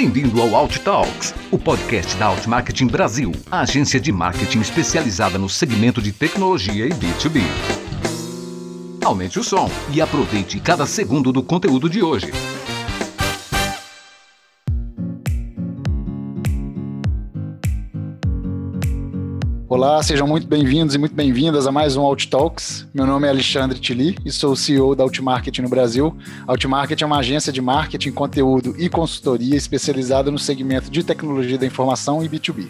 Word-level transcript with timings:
Bem-vindo 0.00 0.40
ao 0.40 0.56
Alt 0.56 0.78
Talks, 0.78 1.34
o 1.50 1.58
podcast 1.58 2.16
da 2.16 2.24
Alt 2.24 2.46
Marketing 2.46 2.86
Brasil, 2.86 3.32
a 3.50 3.60
agência 3.60 4.00
de 4.00 4.10
marketing 4.10 4.60
especializada 4.60 5.38
no 5.38 5.46
segmento 5.46 6.00
de 6.00 6.10
tecnologia 6.10 6.86
e 6.86 6.88
B2B. 6.88 7.42
Aumente 9.04 9.38
o 9.38 9.44
som 9.44 9.70
e 9.92 10.00
aproveite 10.00 10.58
cada 10.58 10.86
segundo 10.86 11.30
do 11.30 11.42
conteúdo 11.42 11.90
de 11.90 12.02
hoje. 12.02 12.32
Olá, 19.82 20.02
sejam 20.02 20.26
muito 20.26 20.46
bem-vindos 20.46 20.94
e 20.94 20.98
muito 20.98 21.14
bem-vindas 21.14 21.66
a 21.66 21.72
mais 21.72 21.96
um 21.96 22.02
Alt 22.02 22.26
Talks. 22.26 22.86
Meu 22.92 23.06
nome 23.06 23.26
é 23.26 23.30
Alexandre 23.30 23.78
Tili 23.78 24.14
e 24.26 24.30
sou 24.30 24.52
o 24.52 24.56
CEO 24.56 24.94
da 24.94 25.04
Outmarket 25.04 25.58
no 25.62 25.70
Brasil. 25.70 26.14
A 26.46 26.52
Outmarket 26.52 27.00
é 27.00 27.06
uma 27.06 27.20
agência 27.20 27.50
de 27.50 27.62
marketing, 27.62 28.12
conteúdo 28.12 28.74
e 28.76 28.90
consultoria 28.90 29.56
especializada 29.56 30.30
no 30.30 30.38
segmento 30.38 30.90
de 30.90 31.02
tecnologia 31.02 31.56
da 31.56 31.64
informação 31.64 32.22
e 32.22 32.28
B2B. 32.28 32.66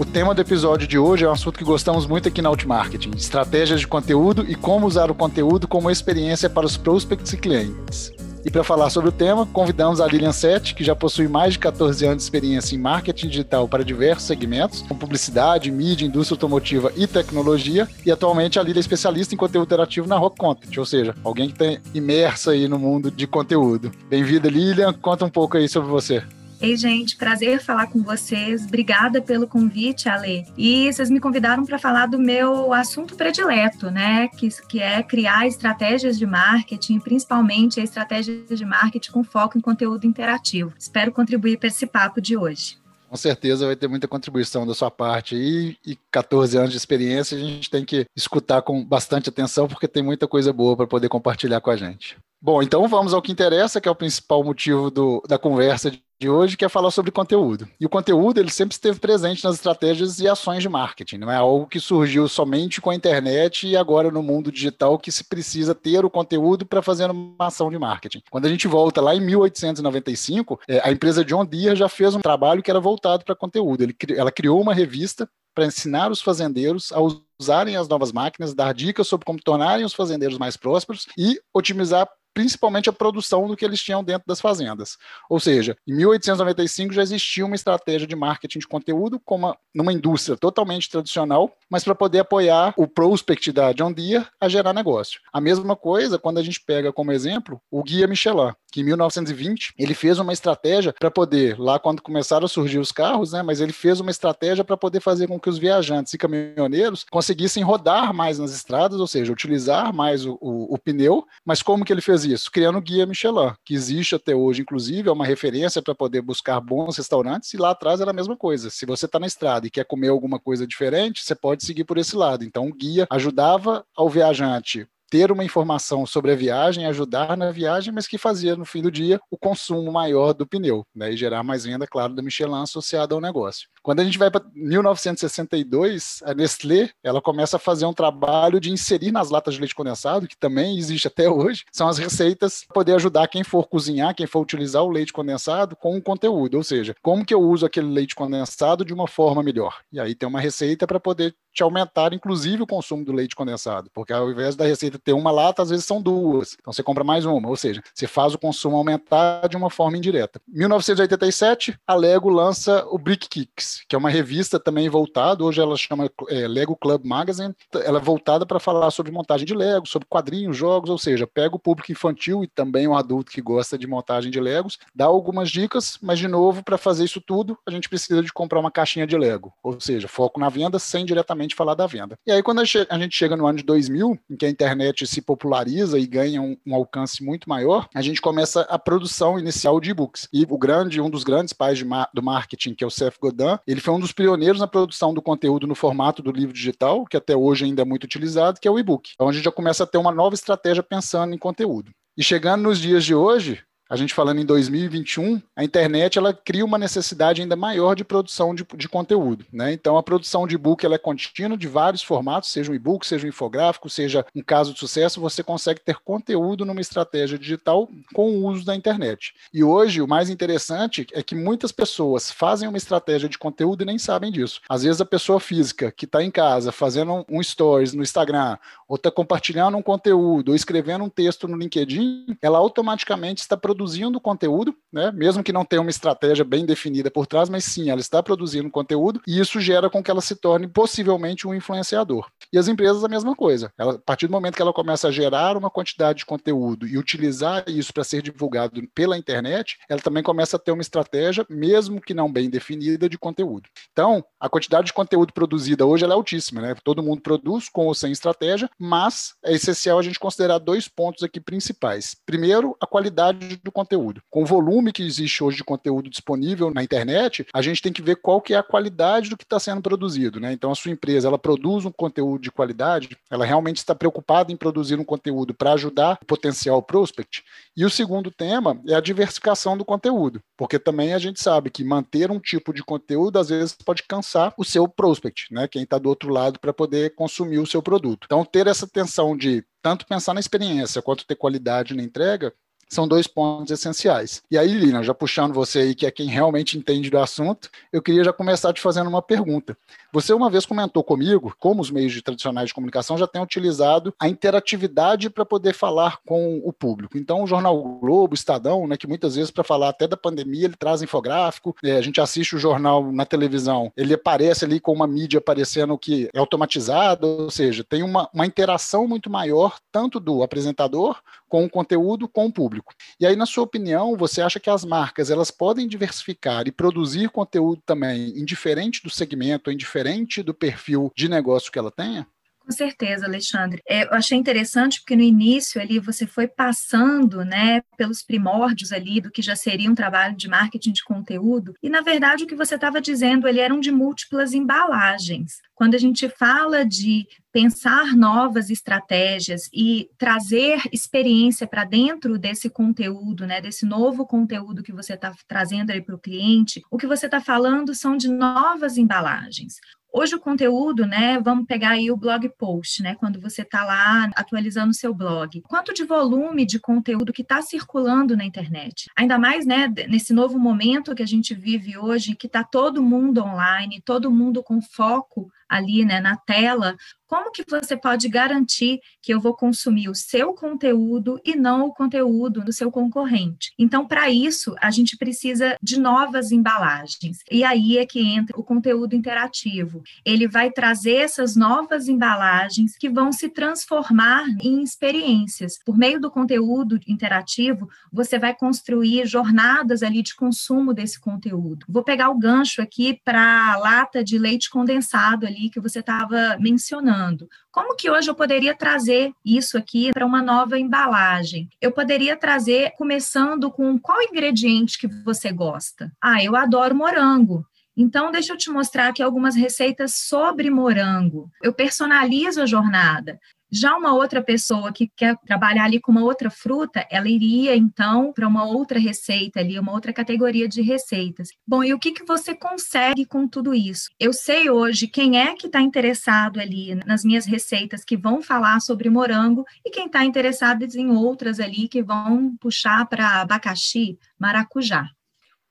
O 0.00 0.04
tema 0.04 0.34
do 0.34 0.40
episódio 0.40 0.88
de 0.88 0.98
hoje 0.98 1.24
é 1.24 1.28
um 1.28 1.32
assunto 1.32 1.56
que 1.56 1.64
gostamos 1.64 2.04
muito 2.04 2.26
aqui 2.26 2.42
na 2.42 2.48
Outmarketing: 2.48 3.12
estratégias 3.16 3.78
de 3.78 3.86
conteúdo 3.86 4.44
e 4.48 4.56
como 4.56 4.84
usar 4.84 5.12
o 5.12 5.14
conteúdo 5.14 5.68
como 5.68 5.88
experiência 5.88 6.50
para 6.50 6.66
os 6.66 6.76
prospects 6.76 7.32
e 7.32 7.36
clientes. 7.36 8.12
E 8.44 8.50
para 8.50 8.64
falar 8.64 8.88
sobre 8.88 9.10
o 9.10 9.12
tema, 9.12 9.44
convidamos 9.44 10.00
a 10.00 10.06
Lilian 10.06 10.32
Sete, 10.32 10.74
que 10.74 10.82
já 10.82 10.96
possui 10.96 11.28
mais 11.28 11.52
de 11.54 11.58
14 11.58 12.06
anos 12.06 12.16
de 12.18 12.22
experiência 12.22 12.74
em 12.74 12.78
marketing 12.78 13.28
digital 13.28 13.68
para 13.68 13.84
diversos 13.84 14.26
segmentos, 14.26 14.82
como 14.82 14.98
publicidade, 14.98 15.70
mídia, 15.70 16.06
indústria 16.06 16.36
automotiva 16.36 16.90
e 16.96 17.06
tecnologia. 17.06 17.86
E 18.04 18.10
atualmente 18.10 18.58
a 18.58 18.62
Lilian 18.62 18.78
é 18.78 18.80
especialista 18.80 19.34
em 19.34 19.38
conteúdo 19.38 19.66
interativo 19.66 20.06
na 20.06 20.16
Rock 20.16 20.38
Content, 20.38 20.76
ou 20.78 20.86
seja, 20.86 21.14
alguém 21.22 21.50
que 21.50 21.62
está 21.62 21.80
imersa 21.94 22.52
aí 22.52 22.66
no 22.66 22.78
mundo 22.78 23.10
de 23.10 23.26
conteúdo. 23.26 23.92
Bem-vinda, 24.08 24.48
Lilian. 24.48 24.92
Conta 24.94 25.24
um 25.24 25.30
pouco 25.30 25.58
aí 25.58 25.68
sobre 25.68 25.90
você. 25.90 26.22
Ei, 26.60 26.76
gente, 26.76 27.16
prazer 27.16 27.62
falar 27.62 27.86
com 27.86 28.02
vocês. 28.02 28.66
Obrigada 28.66 29.22
pelo 29.22 29.48
convite, 29.48 30.10
Ale. 30.10 30.44
E 30.58 30.92
vocês 30.92 31.08
me 31.08 31.18
convidaram 31.18 31.64
para 31.64 31.78
falar 31.78 32.04
do 32.04 32.18
meu 32.18 32.74
assunto 32.74 33.16
predileto, 33.16 33.90
né? 33.90 34.28
Que, 34.28 34.48
que 34.68 34.78
é 34.78 35.02
criar 35.02 35.46
estratégias 35.46 36.18
de 36.18 36.26
marketing, 36.26 37.00
principalmente 37.00 37.80
a 37.80 37.82
estratégia 37.82 38.44
de 38.46 38.64
marketing 38.66 39.10
com 39.10 39.24
foco 39.24 39.56
em 39.56 39.60
conteúdo 39.62 40.06
interativo. 40.06 40.74
Espero 40.78 41.12
contribuir 41.12 41.56
para 41.56 41.68
esse 41.68 41.86
papo 41.86 42.20
de 42.20 42.36
hoje. 42.36 42.76
Com 43.08 43.16
certeza 43.16 43.66
vai 43.66 43.74
ter 43.74 43.88
muita 43.88 44.06
contribuição 44.06 44.66
da 44.66 44.74
sua 44.74 44.90
parte 44.90 45.34
aí, 45.34 45.76
e 45.84 45.98
14 46.12 46.58
anos 46.58 46.70
de 46.70 46.76
experiência 46.76 47.36
a 47.36 47.40
gente 47.40 47.70
tem 47.70 47.84
que 47.84 48.04
escutar 48.14 48.60
com 48.62 48.84
bastante 48.84 49.30
atenção, 49.30 49.66
porque 49.66 49.88
tem 49.88 50.02
muita 50.02 50.28
coisa 50.28 50.52
boa 50.52 50.76
para 50.76 50.86
poder 50.86 51.08
compartilhar 51.08 51.60
com 51.60 51.70
a 51.70 51.76
gente. 51.76 52.18
Bom, 52.40 52.62
então 52.62 52.86
vamos 52.86 53.12
ao 53.12 53.20
que 53.20 53.32
interessa, 53.32 53.80
que 53.80 53.88
é 53.88 53.90
o 53.90 53.96
principal 53.96 54.44
motivo 54.44 54.90
do, 54.90 55.22
da 55.26 55.38
conversa 55.38 55.90
de 55.90 56.00
hoje, 56.28 56.56
que 56.56 56.64
é 56.64 56.68
falar 56.68 56.90
sobre 56.90 57.10
conteúdo. 57.10 57.68
E 57.80 57.86
o 57.86 57.88
conteúdo 57.88 58.38
ele 58.38 58.50
sempre 58.50 58.74
esteve 58.74 58.98
presente 58.98 59.44
nas 59.44 59.56
estratégias 59.56 60.20
e 60.20 60.28
ações 60.28 60.62
de 60.62 60.68
marketing. 60.68 61.18
Não 61.18 61.30
é 61.30 61.36
algo 61.36 61.66
que 61.66 61.80
surgiu 61.80 62.28
somente 62.28 62.80
com 62.80 62.90
a 62.90 62.94
internet 62.94 63.66
e 63.66 63.76
agora 63.76 64.10
no 64.10 64.22
mundo 64.22 64.52
digital 64.52 64.98
que 64.98 65.10
se 65.10 65.24
precisa 65.24 65.74
ter 65.74 66.04
o 66.04 66.10
conteúdo 66.10 66.66
para 66.66 66.82
fazer 66.82 67.10
uma 67.10 67.46
ação 67.46 67.70
de 67.70 67.78
marketing. 67.78 68.22
Quando 68.30 68.46
a 68.46 68.50
gente 68.50 68.68
volta 68.68 69.00
lá 69.00 69.14
em 69.14 69.20
1895, 69.20 70.60
é, 70.68 70.80
a 70.86 70.92
empresa 70.92 71.24
John 71.24 71.44
Deere 71.44 71.76
já 71.76 71.88
fez 71.88 72.14
um 72.14 72.20
trabalho 72.20 72.62
que 72.62 72.70
era 72.70 72.80
voltado 72.80 73.24
para 73.24 73.34
conteúdo. 73.34 73.86
Ela 74.16 74.32
criou 74.32 74.60
uma 74.60 74.74
revista 74.74 75.28
para 75.54 75.66
ensinar 75.66 76.10
os 76.10 76.20
fazendeiros 76.20 76.92
a 76.92 76.98
usarem 77.40 77.76
as 77.76 77.88
novas 77.88 78.12
máquinas, 78.12 78.54
dar 78.54 78.72
dicas 78.72 79.08
sobre 79.08 79.24
como 79.24 79.40
tornarem 79.42 79.84
os 79.84 79.94
fazendeiros 79.94 80.38
mais 80.38 80.56
prósperos 80.56 81.06
e 81.16 81.40
otimizar 81.54 82.08
principalmente 82.34 82.88
a 82.88 82.92
produção 82.92 83.46
do 83.46 83.56
que 83.56 83.64
eles 83.64 83.80
tinham 83.80 84.02
dentro 84.04 84.24
das 84.26 84.40
fazendas. 84.40 84.96
Ou 85.28 85.40
seja, 85.40 85.76
em 85.86 85.94
1895 85.94 86.94
já 86.94 87.02
existia 87.02 87.44
uma 87.44 87.54
estratégia 87.54 88.06
de 88.06 88.16
marketing 88.16 88.60
de 88.60 88.68
conteúdo 88.68 89.20
como 89.24 89.56
numa 89.74 89.92
indústria 89.92 90.36
totalmente 90.36 90.88
tradicional, 90.88 91.52
mas 91.68 91.84
para 91.84 91.94
poder 91.94 92.20
apoiar 92.20 92.74
o 92.76 92.86
prospect 92.86 93.52
da 93.52 93.72
John 93.72 93.92
Deere 93.92 94.26
a 94.40 94.48
gerar 94.48 94.72
negócio. 94.72 95.20
A 95.32 95.40
mesma 95.40 95.76
coisa 95.76 96.18
quando 96.18 96.38
a 96.38 96.42
gente 96.42 96.60
pega 96.60 96.92
como 96.92 97.12
exemplo 97.12 97.60
o 97.70 97.82
guia 97.82 98.06
Michelin, 98.06 98.52
que 98.72 98.80
em 98.80 98.84
1920 98.84 99.74
ele 99.78 99.94
fez 99.94 100.18
uma 100.18 100.32
estratégia 100.32 100.94
para 100.98 101.10
poder, 101.10 101.58
lá 101.58 101.78
quando 101.78 102.02
começaram 102.02 102.46
a 102.46 102.48
surgir 102.48 102.78
os 102.78 102.92
carros, 102.92 103.32
né, 103.32 103.42
mas 103.42 103.60
ele 103.60 103.72
fez 103.72 104.00
uma 104.00 104.10
estratégia 104.10 104.64
para 104.64 104.76
poder 104.76 105.00
fazer 105.00 105.26
com 105.26 105.38
que 105.38 105.48
os 105.48 105.58
viajantes 105.58 106.14
e 106.14 106.18
caminhoneiros 106.18 107.04
conseguissem 107.10 107.62
rodar 107.62 108.14
mais 108.14 108.38
nas 108.38 108.52
estradas, 108.52 109.00
ou 109.00 109.06
seja, 109.06 109.32
utilizar 109.32 109.92
mais 109.92 110.24
o, 110.24 110.38
o, 110.40 110.74
o 110.74 110.78
pneu, 110.78 111.26
mas 111.44 111.62
como 111.62 111.84
que 111.84 111.92
ele 111.92 112.00
fez 112.00 112.19
isso? 112.24 112.50
Criando 112.50 112.78
o 112.78 112.82
Guia 112.82 113.06
Michelin, 113.06 113.52
que 113.64 113.74
existe 113.74 114.14
até 114.14 114.34
hoje, 114.34 114.62
inclusive, 114.62 115.08
é 115.08 115.12
uma 115.12 115.26
referência 115.26 115.82
para 115.82 115.94
poder 115.94 116.22
buscar 116.22 116.60
bons 116.60 116.96
restaurantes, 116.96 117.52
e 117.52 117.56
lá 117.56 117.70
atrás 117.70 118.00
era 118.00 118.10
a 118.10 118.14
mesma 118.14 118.36
coisa. 118.36 118.70
Se 118.70 118.86
você 118.86 119.06
está 119.06 119.18
na 119.18 119.26
estrada 119.26 119.66
e 119.66 119.70
quer 119.70 119.84
comer 119.84 120.08
alguma 120.08 120.38
coisa 120.38 120.66
diferente, 120.66 121.22
você 121.22 121.34
pode 121.34 121.64
seguir 121.64 121.84
por 121.84 121.98
esse 121.98 122.16
lado. 122.16 122.44
Então, 122.44 122.68
o 122.68 122.74
guia 122.74 123.06
ajudava 123.10 123.84
ao 123.96 124.08
viajante 124.08 124.86
ter 125.10 125.32
uma 125.32 125.44
informação 125.44 126.06
sobre 126.06 126.30
a 126.30 126.36
viagem, 126.36 126.86
ajudar 126.86 127.36
na 127.36 127.50
viagem, 127.50 127.92
mas 127.92 128.06
que 128.06 128.16
fazia 128.16 128.54
no 128.54 128.64
fim 128.64 128.80
do 128.80 128.90
dia 128.90 129.20
o 129.28 129.36
consumo 129.36 129.90
maior 129.90 130.32
do 130.32 130.46
pneu, 130.46 130.86
né, 130.94 131.12
e 131.12 131.16
gerar 131.16 131.42
mais 131.42 131.64
venda, 131.64 131.86
claro, 131.86 132.14
da 132.14 132.22
Michelin 132.22 132.62
associada 132.62 133.14
ao 133.14 133.20
negócio. 133.20 133.68
Quando 133.82 134.00
a 134.00 134.04
gente 134.04 134.18
vai 134.18 134.30
para 134.30 134.44
1962, 134.54 136.20
a 136.24 136.34
Nestlé, 136.34 136.90
ela 137.02 137.20
começa 137.20 137.56
a 137.56 137.60
fazer 137.60 137.86
um 137.86 137.92
trabalho 137.92 138.60
de 138.60 138.70
inserir 138.70 139.10
nas 139.10 139.30
latas 139.30 139.54
de 139.54 139.60
leite 139.60 139.74
condensado, 139.74 140.28
que 140.28 140.36
também 140.36 140.78
existe 140.78 141.08
até 141.08 141.28
hoje, 141.28 141.64
são 141.72 141.88
as 141.88 141.98
receitas 141.98 142.64
para 142.66 142.74
poder 142.74 142.94
ajudar 142.94 143.26
quem 143.26 143.42
for 143.42 143.66
cozinhar, 143.66 144.14
quem 144.14 144.26
for 144.26 144.40
utilizar 144.40 144.82
o 144.84 144.90
leite 144.90 145.12
condensado 145.12 145.74
com 145.74 145.96
o 145.96 146.02
conteúdo, 146.02 146.56
ou 146.56 146.62
seja, 146.62 146.94
como 147.02 147.24
que 147.24 147.34
eu 147.34 147.40
uso 147.40 147.66
aquele 147.66 147.88
leite 147.88 148.14
condensado 148.14 148.84
de 148.84 148.94
uma 148.94 149.08
forma 149.08 149.42
melhor. 149.42 149.80
E 149.90 149.98
aí 149.98 150.14
tem 150.14 150.28
uma 150.28 150.40
receita 150.40 150.86
para 150.86 151.00
poder 151.00 151.34
te 151.52 151.62
aumentar, 151.62 152.12
inclusive, 152.12 152.62
o 152.62 152.66
consumo 152.66 153.04
do 153.04 153.12
leite 153.12 153.34
condensado, 153.34 153.90
porque 153.92 154.12
ao 154.12 154.30
invés 154.30 154.54
da 154.54 154.64
receita 154.64 154.99
ter 155.00 155.12
uma 155.12 155.30
lata, 155.30 155.62
às 155.62 155.70
vezes 155.70 155.84
são 155.84 156.00
duas. 156.00 156.56
Então 156.60 156.72
você 156.72 156.82
compra 156.82 157.04
mais 157.04 157.24
uma, 157.24 157.48
ou 157.48 157.56
seja, 157.56 157.82
você 157.94 158.06
faz 158.06 158.34
o 158.34 158.38
consumo 158.38 158.76
aumentar 158.76 159.48
de 159.48 159.56
uma 159.56 159.70
forma 159.70 159.96
indireta. 159.96 160.40
1987, 160.48 161.78
a 161.86 161.94
Lego 161.94 162.28
lança 162.28 162.84
o 162.90 162.98
Brick 162.98 163.28
Kicks, 163.28 163.84
que 163.88 163.94
é 163.94 163.98
uma 163.98 164.10
revista 164.10 164.58
também 164.58 164.88
voltada, 164.88 165.44
hoje 165.44 165.60
ela 165.60 165.76
chama 165.76 166.10
é, 166.28 166.46
Lego 166.46 166.76
Club 166.76 167.04
Magazine, 167.04 167.54
ela 167.84 167.98
é 167.98 168.02
voltada 168.02 168.44
para 168.44 168.60
falar 168.60 168.90
sobre 168.90 169.12
montagem 169.12 169.46
de 169.46 169.54
Lego, 169.54 169.86
sobre 169.86 170.06
quadrinhos, 170.08 170.56
jogos, 170.56 170.90
ou 170.90 170.98
seja, 170.98 171.26
pega 171.26 171.54
o 171.56 171.58
público 171.58 171.92
infantil 171.92 172.42
e 172.44 172.46
também 172.46 172.86
o 172.86 172.94
adulto 172.94 173.30
que 173.30 173.40
gosta 173.40 173.78
de 173.78 173.86
montagem 173.86 174.30
de 174.30 174.40
Legos, 174.40 174.78
dá 174.94 175.06
algumas 175.06 175.50
dicas, 175.50 175.98
mas 176.02 176.18
de 176.18 176.28
novo, 176.28 176.62
para 176.62 176.78
fazer 176.78 177.04
isso 177.04 177.20
tudo, 177.20 177.56
a 177.66 177.70
gente 177.70 177.88
precisa 177.88 178.22
de 178.22 178.32
comprar 178.32 178.60
uma 178.60 178.70
caixinha 178.70 179.06
de 179.06 179.16
Lego, 179.16 179.52
ou 179.62 179.80
seja, 179.80 180.08
foco 180.08 180.40
na 180.40 180.48
venda 180.48 180.78
sem 180.78 181.04
diretamente 181.04 181.54
falar 181.54 181.74
da 181.74 181.86
venda. 181.86 182.18
E 182.26 182.32
aí 182.32 182.42
quando 182.42 182.60
a 182.60 182.64
gente 182.64 183.16
chega 183.16 183.36
no 183.36 183.46
ano 183.46 183.58
de 183.58 183.64
2000, 183.64 184.18
em 184.30 184.36
que 184.36 184.46
a 184.46 184.50
internet 184.50 184.89
se 185.06 185.22
populariza 185.22 185.98
e 185.98 186.06
ganha 186.06 186.40
um, 186.40 186.56
um 186.66 186.74
alcance 186.74 187.22
muito 187.22 187.48
maior, 187.48 187.88
a 187.94 188.02
gente 188.02 188.20
começa 188.20 188.62
a 188.62 188.78
produção 188.78 189.38
inicial 189.38 189.80
de 189.80 189.90
e-books. 189.90 190.28
E 190.32 190.46
o 190.48 190.58
grande, 190.58 191.00
um 191.00 191.10
dos 191.10 191.24
grandes 191.24 191.52
pais 191.52 191.82
do 192.12 192.22
marketing, 192.22 192.74
que 192.74 192.84
é 192.84 192.86
o 192.86 192.90
Seth 192.90 193.18
Godin, 193.20 193.58
ele 193.66 193.80
foi 193.80 193.94
um 193.94 194.00
dos 194.00 194.12
pioneiros 194.12 194.60
na 194.60 194.66
produção 194.66 195.14
do 195.14 195.22
conteúdo 195.22 195.66
no 195.66 195.74
formato 195.74 196.22
do 196.22 196.30
livro 196.30 196.54
digital, 196.54 197.04
que 197.04 197.16
até 197.16 197.36
hoje 197.36 197.64
ainda 197.64 197.82
é 197.82 197.84
muito 197.84 198.04
utilizado, 198.04 198.60
que 198.60 198.68
é 198.68 198.70
o 198.70 198.78
e-book. 198.78 199.12
Então 199.14 199.28
a 199.28 199.32
gente 199.32 199.44
já 199.44 199.52
começa 199.52 199.84
a 199.84 199.86
ter 199.86 199.98
uma 199.98 200.12
nova 200.12 200.34
estratégia 200.34 200.82
pensando 200.82 201.34
em 201.34 201.38
conteúdo. 201.38 201.90
E 202.16 202.22
chegando 202.22 202.62
nos 202.62 202.78
dias 202.78 203.04
de 203.04 203.14
hoje, 203.14 203.62
a 203.90 203.96
gente 203.96 204.14
falando 204.14 204.40
em 204.40 204.44
2021, 204.44 205.42
a 205.56 205.64
internet 205.64 206.16
ela 206.16 206.32
cria 206.32 206.64
uma 206.64 206.78
necessidade 206.78 207.42
ainda 207.42 207.56
maior 207.56 207.96
de 207.96 208.04
produção 208.04 208.54
de, 208.54 208.64
de 208.76 208.88
conteúdo. 208.88 209.44
Né? 209.52 209.72
Então, 209.72 209.96
a 209.96 210.02
produção 210.02 210.46
de 210.46 210.54
e-book 210.54 210.86
ela 210.86 210.94
é 210.94 210.98
contínua, 210.98 211.58
de 211.58 211.66
vários 211.66 212.00
formatos, 212.00 212.52
seja 212.52 212.70
um 212.70 212.74
e-book, 212.74 213.04
seja 213.04 213.26
um 213.26 213.28
infográfico, 213.28 213.90
seja 213.90 214.24
um 214.34 214.42
caso 214.42 214.72
de 214.72 214.78
sucesso, 214.78 215.20
você 215.20 215.42
consegue 215.42 215.80
ter 215.80 215.96
conteúdo 216.04 216.64
numa 216.64 216.80
estratégia 216.80 217.36
digital 217.36 217.88
com 218.14 218.30
o 218.30 218.46
uso 218.46 218.64
da 218.64 218.76
internet. 218.76 219.34
E 219.52 219.64
hoje, 219.64 220.00
o 220.00 220.06
mais 220.06 220.30
interessante 220.30 221.04
é 221.12 221.20
que 221.20 221.34
muitas 221.34 221.72
pessoas 221.72 222.30
fazem 222.30 222.68
uma 222.68 222.78
estratégia 222.78 223.28
de 223.28 223.38
conteúdo 223.38 223.82
e 223.82 223.86
nem 223.86 223.98
sabem 223.98 224.30
disso. 224.30 224.60
Às 224.68 224.84
vezes, 224.84 225.00
a 225.00 225.04
pessoa 225.06 225.40
física 225.40 225.90
que 225.90 226.04
está 226.04 226.22
em 226.22 226.30
casa 226.30 226.70
fazendo 226.70 227.26
um 227.28 227.42
stories 227.42 227.92
no 227.92 228.04
Instagram, 228.04 228.56
ou 228.86 228.94
está 228.94 229.10
compartilhando 229.10 229.76
um 229.76 229.82
conteúdo, 229.82 230.50
ou 230.50 230.54
escrevendo 230.54 231.02
um 231.02 231.08
texto 231.08 231.48
no 231.48 231.56
LinkedIn, 231.56 232.36
ela 232.40 232.58
automaticamente 232.58 233.40
está 233.40 233.56
produzindo 233.56 233.79
produzindo 233.80 234.20
conteúdo, 234.20 234.74
né? 234.92 235.10
mesmo 235.10 235.42
que 235.42 235.52
não 235.52 235.64
tenha 235.64 235.80
uma 235.80 235.90
estratégia 235.90 236.44
bem 236.44 236.66
definida 236.66 237.10
por 237.10 237.26
trás, 237.26 237.48
mas 237.48 237.64
sim, 237.64 237.88
ela 237.88 238.00
está 238.00 238.22
produzindo 238.22 238.70
conteúdo 238.70 239.22
e 239.26 239.40
isso 239.40 239.58
gera 239.58 239.88
com 239.88 240.02
que 240.02 240.10
ela 240.10 240.20
se 240.20 240.36
torne 240.36 240.68
possivelmente 240.68 241.48
um 241.48 241.54
influenciador. 241.54 242.28
E 242.52 242.58
as 242.58 242.68
empresas 242.68 243.02
a 243.02 243.08
mesma 243.08 243.34
coisa. 243.34 243.72
Ela, 243.78 243.94
a 243.94 243.98
partir 243.98 244.26
do 244.26 244.32
momento 244.32 244.54
que 244.54 244.60
ela 244.60 244.72
começa 244.72 245.08
a 245.08 245.10
gerar 245.10 245.56
uma 245.56 245.70
quantidade 245.70 246.18
de 246.18 246.26
conteúdo 246.26 246.86
e 246.86 246.98
utilizar 246.98 247.64
isso 247.68 247.92
para 247.92 248.04
ser 248.04 248.20
divulgado 248.20 248.82
pela 248.94 249.16
internet, 249.16 249.78
ela 249.88 250.00
também 250.00 250.22
começa 250.22 250.56
a 250.56 250.60
ter 250.60 250.72
uma 250.72 250.82
estratégia, 250.82 251.46
mesmo 251.48 252.00
que 252.00 252.12
não 252.12 252.30
bem 252.30 252.50
definida, 252.50 253.08
de 253.08 253.16
conteúdo. 253.16 253.66
Então, 253.92 254.22
a 254.38 254.48
quantidade 254.48 254.88
de 254.88 254.92
conteúdo 254.92 255.32
produzida 255.32 255.86
hoje 255.86 256.04
é 256.04 256.10
altíssima, 256.10 256.60
né? 256.60 256.74
Todo 256.84 257.02
mundo 257.02 257.22
produz 257.22 257.68
com 257.68 257.86
ou 257.86 257.94
sem 257.94 258.12
estratégia, 258.12 258.68
mas 258.78 259.34
é 259.42 259.54
essencial 259.54 259.98
a 259.98 260.02
gente 260.02 260.18
considerar 260.18 260.58
dois 260.58 260.86
pontos 260.86 261.22
aqui 261.22 261.40
principais. 261.40 262.14
Primeiro, 262.26 262.76
a 262.80 262.86
qualidade 262.86 263.56
do 263.62 263.69
do 263.70 263.72
conteúdo. 263.72 264.20
Com 264.28 264.42
o 264.42 264.46
volume 264.46 264.92
que 264.92 265.02
existe 265.02 265.42
hoje 265.42 265.58
de 265.58 265.64
conteúdo 265.64 266.10
disponível 266.10 266.70
na 266.74 266.82
internet, 266.82 267.46
a 267.54 267.62
gente 267.62 267.80
tem 267.80 267.92
que 267.92 268.02
ver 268.02 268.16
qual 268.16 268.42
que 268.42 268.52
é 268.52 268.56
a 268.56 268.62
qualidade 268.62 269.30
do 269.30 269.36
que 269.36 269.44
está 269.44 269.58
sendo 269.58 269.80
produzido. 269.80 270.40
Né? 270.40 270.52
Então, 270.52 270.70
a 270.70 270.74
sua 270.74 270.90
empresa 270.90 271.28
ela 271.28 271.38
produz 271.38 271.84
um 271.84 271.92
conteúdo 271.92 272.42
de 272.42 272.50
qualidade, 272.50 273.16
ela 273.30 273.46
realmente 273.46 273.78
está 273.78 273.94
preocupada 273.94 274.52
em 274.52 274.56
produzir 274.56 274.98
um 274.98 275.04
conteúdo 275.04 275.54
para 275.54 275.72
ajudar 275.72 276.18
o 276.20 276.26
potencial 276.26 276.82
prospect. 276.82 277.44
E 277.76 277.84
o 277.84 277.90
segundo 277.90 278.30
tema 278.30 278.80
é 278.86 278.94
a 278.94 279.00
diversificação 279.00 279.78
do 279.78 279.84
conteúdo, 279.84 280.42
porque 280.56 280.78
também 280.78 281.14
a 281.14 281.18
gente 281.18 281.40
sabe 281.40 281.70
que 281.70 281.84
manter 281.84 282.30
um 282.30 282.40
tipo 282.40 282.74
de 282.74 282.82
conteúdo 282.82 283.38
às 283.38 283.48
vezes 283.48 283.76
pode 283.84 284.02
cansar 284.02 284.52
o 284.58 284.64
seu 284.64 284.88
prospect, 284.88 285.52
né? 285.52 285.68
quem 285.68 285.84
está 285.84 285.98
do 285.98 286.08
outro 286.08 286.32
lado 286.32 286.58
para 286.58 286.72
poder 286.72 287.14
consumir 287.14 287.58
o 287.58 287.66
seu 287.66 287.82
produto. 287.82 288.24
Então, 288.24 288.44
ter 288.44 288.66
essa 288.66 288.86
tensão 288.86 289.36
de 289.36 289.64
tanto 289.82 290.06
pensar 290.06 290.34
na 290.34 290.40
experiência 290.40 291.00
quanto 291.00 291.26
ter 291.26 291.36
qualidade 291.36 291.94
na 291.94 292.02
entrega 292.02 292.52
são 292.90 293.06
dois 293.06 293.26
pontos 293.26 293.70
essenciais. 293.70 294.42
E 294.50 294.58
aí, 294.58 294.72
Lina, 294.72 295.02
já 295.02 295.14
puxando 295.14 295.54
você 295.54 295.78
aí, 295.78 295.94
que 295.94 296.04
é 296.04 296.10
quem 296.10 296.26
realmente 296.26 296.76
entende 296.76 297.08
do 297.08 297.18
assunto, 297.18 297.70
eu 297.92 298.02
queria 298.02 298.24
já 298.24 298.32
começar 298.32 298.72
te 298.72 298.80
fazendo 298.80 299.08
uma 299.08 299.22
pergunta. 299.22 299.76
Você 300.12 300.32
uma 300.32 300.50
vez 300.50 300.66
comentou 300.66 301.04
comigo 301.04 301.54
como 301.58 301.80
os 301.80 301.90
meios 301.90 302.12
de 302.12 302.20
tradicionais 302.20 302.68
de 302.68 302.74
comunicação 302.74 303.16
já 303.16 303.28
têm 303.28 303.40
utilizado 303.40 304.12
a 304.18 304.28
interatividade 304.28 305.30
para 305.30 305.44
poder 305.44 305.72
falar 305.72 306.18
com 306.26 306.60
o 306.64 306.72
público. 306.72 307.16
Então, 307.16 307.44
o 307.44 307.46
Jornal 307.46 307.80
Globo, 308.00 308.34
Estadão, 308.34 308.88
né, 308.88 308.96
que 308.96 309.06
muitas 309.06 309.36
vezes 309.36 309.52
para 309.52 309.62
falar 309.62 309.90
até 309.90 310.08
da 310.08 310.16
pandemia, 310.16 310.64
ele 310.64 310.76
traz 310.76 311.00
infográfico, 311.00 311.76
é, 311.84 311.92
a 311.92 312.00
gente 312.00 312.20
assiste 312.20 312.56
o 312.56 312.58
jornal 312.58 313.12
na 313.12 313.24
televisão, 313.24 313.92
ele 313.96 314.14
aparece 314.14 314.64
ali 314.64 314.80
com 314.80 314.92
uma 314.92 315.06
mídia 315.06 315.38
aparecendo 315.38 315.96
que 315.96 316.28
é 316.34 316.38
automatizada, 316.38 317.24
ou 317.26 317.50
seja, 317.50 317.84
tem 317.84 318.02
uma, 318.02 318.28
uma 318.34 318.46
interação 318.46 319.06
muito 319.06 319.30
maior, 319.30 319.78
tanto 319.92 320.18
do 320.18 320.42
apresentador 320.42 321.20
com 321.48 321.64
o 321.64 321.70
conteúdo 321.70 322.28
com 322.28 322.46
o 322.46 322.52
público. 322.52 322.94
E 323.18 323.26
aí, 323.26 323.36
na 323.36 323.46
sua 323.46 323.64
opinião, 323.64 324.16
você 324.16 324.40
acha 324.40 324.60
que 324.60 324.70
as 324.70 324.84
marcas 324.84 325.30
elas 325.30 325.50
podem 325.50 325.86
diversificar 325.86 326.66
e 326.66 326.72
produzir 326.72 327.28
conteúdo 327.28 327.82
também 327.84 328.38
indiferente 328.38 329.02
do 329.02 329.10
segmento, 329.10 329.70
indiferente 329.70 329.99
do 330.42 330.54
perfil 330.54 331.12
de 331.16 331.28
negócio 331.28 331.70
que 331.70 331.78
ela 331.78 331.90
tenha? 331.90 332.26
Com 332.70 332.76
certeza, 332.76 333.26
Alexandre. 333.26 333.82
É, 333.84 334.04
eu 334.04 334.12
achei 334.12 334.38
interessante 334.38 335.00
porque 335.00 335.16
no 335.16 335.22
início 335.22 335.80
ali 335.80 335.98
você 335.98 336.24
foi 336.24 336.46
passando, 336.46 337.44
né, 337.44 337.82
pelos 337.96 338.22
primórdios 338.22 338.92
ali 338.92 339.20
do 339.20 339.28
que 339.28 339.42
já 339.42 339.56
seria 339.56 339.90
um 339.90 339.94
trabalho 339.94 340.36
de 340.36 340.46
marketing 340.46 340.92
de 340.92 341.02
conteúdo 341.02 341.74
e 341.82 341.90
na 341.90 342.00
verdade 342.00 342.44
o 342.44 342.46
que 342.46 342.54
você 342.54 342.76
estava 342.76 343.00
dizendo 343.00 343.48
ele 343.48 343.58
eram 343.58 343.80
de 343.80 343.90
múltiplas 343.90 344.52
embalagens. 344.52 345.54
Quando 345.74 345.96
a 345.96 345.98
gente 345.98 346.28
fala 346.28 346.84
de 346.84 347.26
pensar 347.52 348.14
novas 348.14 348.70
estratégias 348.70 349.68
e 349.74 350.08
trazer 350.16 350.80
experiência 350.92 351.66
para 351.66 351.82
dentro 351.82 352.38
desse 352.38 352.70
conteúdo, 352.70 353.46
né, 353.46 353.60
desse 353.60 353.84
novo 353.84 354.24
conteúdo 354.24 354.84
que 354.84 354.92
você 354.92 355.14
está 355.14 355.32
trazendo 355.48 355.90
aí 355.90 356.00
para 356.00 356.14
o 356.14 356.20
cliente, 356.20 356.80
o 356.88 356.96
que 356.96 357.06
você 357.08 357.26
está 357.26 357.40
falando 357.40 357.96
são 357.96 358.16
de 358.16 358.28
novas 358.28 358.96
embalagens. 358.96 359.74
Hoje 360.12 360.34
o 360.34 360.40
conteúdo, 360.40 361.06
né, 361.06 361.38
vamos 361.38 361.66
pegar 361.66 361.90
aí 361.90 362.10
o 362.10 362.16
blog 362.16 362.48
post, 362.58 363.00
né, 363.00 363.14
quando 363.14 363.40
você 363.40 363.62
está 363.62 363.84
lá 363.84 364.28
atualizando 364.34 364.90
o 364.90 364.94
seu 364.94 365.14
blog. 365.14 365.62
Quanto 365.62 365.94
de 365.94 366.02
volume 366.04 366.66
de 366.66 366.80
conteúdo 366.80 367.32
que 367.32 367.42
está 367.42 367.62
circulando 367.62 368.36
na 368.36 368.44
internet? 368.44 369.06
Ainda 369.16 369.38
mais, 369.38 369.64
né, 369.64 369.86
nesse 370.08 370.32
novo 370.32 370.58
momento 370.58 371.14
que 371.14 371.22
a 371.22 371.26
gente 371.26 371.54
vive 371.54 371.96
hoje, 371.96 372.34
que 372.34 372.48
está 372.48 372.64
todo 372.64 373.02
mundo 373.02 373.40
online, 373.40 374.02
todo 374.04 374.32
mundo 374.32 374.64
com 374.64 374.82
foco 374.82 375.50
ali, 375.70 376.04
né, 376.04 376.20
na 376.20 376.36
tela, 376.36 376.96
como 377.30 377.52
que 377.52 377.62
você 377.68 377.96
pode 377.96 378.28
garantir 378.28 378.98
que 379.22 379.32
eu 379.32 379.40
vou 379.40 379.54
consumir 379.54 380.08
o 380.08 380.14
seu 380.16 380.52
conteúdo 380.52 381.40
e 381.44 381.54
não 381.54 381.86
o 381.86 381.94
conteúdo 381.94 382.60
do 382.64 382.72
seu 382.72 382.90
concorrente? 382.90 383.72
Então, 383.78 384.04
para 384.04 384.28
isso, 384.28 384.74
a 384.80 384.90
gente 384.90 385.16
precisa 385.16 385.76
de 385.80 386.00
novas 386.00 386.50
embalagens. 386.50 387.38
E 387.48 387.62
aí 387.62 387.98
é 387.98 388.04
que 388.04 388.20
entra 388.20 388.58
o 388.58 388.64
conteúdo 388.64 389.14
interativo. 389.14 390.02
Ele 390.24 390.48
vai 390.48 390.72
trazer 390.72 391.18
essas 391.18 391.54
novas 391.54 392.08
embalagens 392.08 392.96
que 392.98 393.08
vão 393.08 393.30
se 393.30 393.48
transformar 393.48 394.44
em 394.60 394.82
experiências. 394.82 395.78
Por 395.86 395.96
meio 395.96 396.20
do 396.20 396.32
conteúdo 396.32 396.98
interativo, 397.06 397.88
você 398.12 398.40
vai 398.40 398.56
construir 398.56 399.24
jornadas 399.24 400.02
ali 400.02 400.20
de 400.20 400.34
consumo 400.34 400.92
desse 400.92 401.20
conteúdo. 401.20 401.86
Vou 401.88 402.02
pegar 402.02 402.30
o 402.30 402.38
gancho 402.38 402.82
aqui 402.82 403.20
para 403.24 403.72
a 403.72 403.76
lata 403.76 404.24
de 404.24 404.36
leite 404.36 404.68
condensado 404.68 405.46
ali 405.46 405.59
que 405.68 405.80
você 405.80 405.98
estava 405.98 406.56
mencionando. 406.58 407.48
Como 407.70 407.96
que 407.96 408.10
hoje 408.10 408.30
eu 408.30 408.34
poderia 408.34 408.74
trazer 408.74 409.32
isso 409.44 409.76
aqui 409.76 410.10
para 410.12 410.24
uma 410.24 410.40
nova 410.40 410.78
embalagem? 410.78 411.68
Eu 411.80 411.92
poderia 411.92 412.36
trazer 412.36 412.92
começando 412.96 413.70
com 413.70 413.98
qual 413.98 414.22
ingrediente 414.22 414.98
que 414.98 415.08
você 415.08 415.52
gosta? 415.52 416.12
Ah, 416.22 416.42
eu 416.42 416.56
adoro 416.56 416.94
morango. 416.94 417.66
Então, 417.96 418.30
deixa 418.30 418.52
eu 418.52 418.56
te 418.56 418.70
mostrar 418.70 419.08
aqui 419.08 419.22
algumas 419.22 419.54
receitas 419.54 420.14
sobre 420.14 420.70
morango. 420.70 421.50
Eu 421.62 421.74
personalizo 421.74 422.62
a 422.62 422.66
jornada. 422.66 423.38
Já 423.72 423.96
uma 423.96 424.14
outra 424.14 424.42
pessoa 424.42 424.92
que 424.92 425.08
quer 425.16 425.36
trabalhar 425.46 425.84
ali 425.84 426.00
com 426.00 426.10
uma 426.10 426.22
outra 426.22 426.50
fruta, 426.50 427.06
ela 427.10 427.28
iria 427.28 427.76
então 427.76 428.32
para 428.32 428.48
uma 428.48 428.64
outra 428.64 428.98
receita 428.98 429.60
ali, 429.60 429.78
uma 429.78 429.92
outra 429.92 430.12
categoria 430.12 430.68
de 430.68 430.82
receitas. 430.82 431.48
Bom, 431.66 431.84
e 431.84 431.94
o 431.94 431.98
que, 431.98 432.12
que 432.12 432.24
você 432.24 432.54
consegue 432.54 433.24
com 433.24 433.46
tudo 433.46 433.72
isso? 433.72 434.10
Eu 434.18 434.32
sei 434.32 434.68
hoje 434.68 435.06
quem 435.06 435.38
é 435.38 435.54
que 435.54 435.66
está 435.66 435.80
interessado 435.80 436.58
ali 436.58 436.94
nas 437.06 437.24
minhas 437.24 437.46
receitas 437.46 438.04
que 438.04 438.16
vão 438.16 438.42
falar 438.42 438.80
sobre 438.80 439.08
morango 439.08 439.64
e 439.84 439.90
quem 439.90 440.06
está 440.06 440.24
interessado 440.24 440.82
em 440.82 441.10
outras 441.10 441.60
ali 441.60 441.88
que 441.88 442.02
vão 442.02 442.56
puxar 442.60 443.06
para 443.06 443.40
abacaxi, 443.40 444.18
maracujá. 444.38 445.10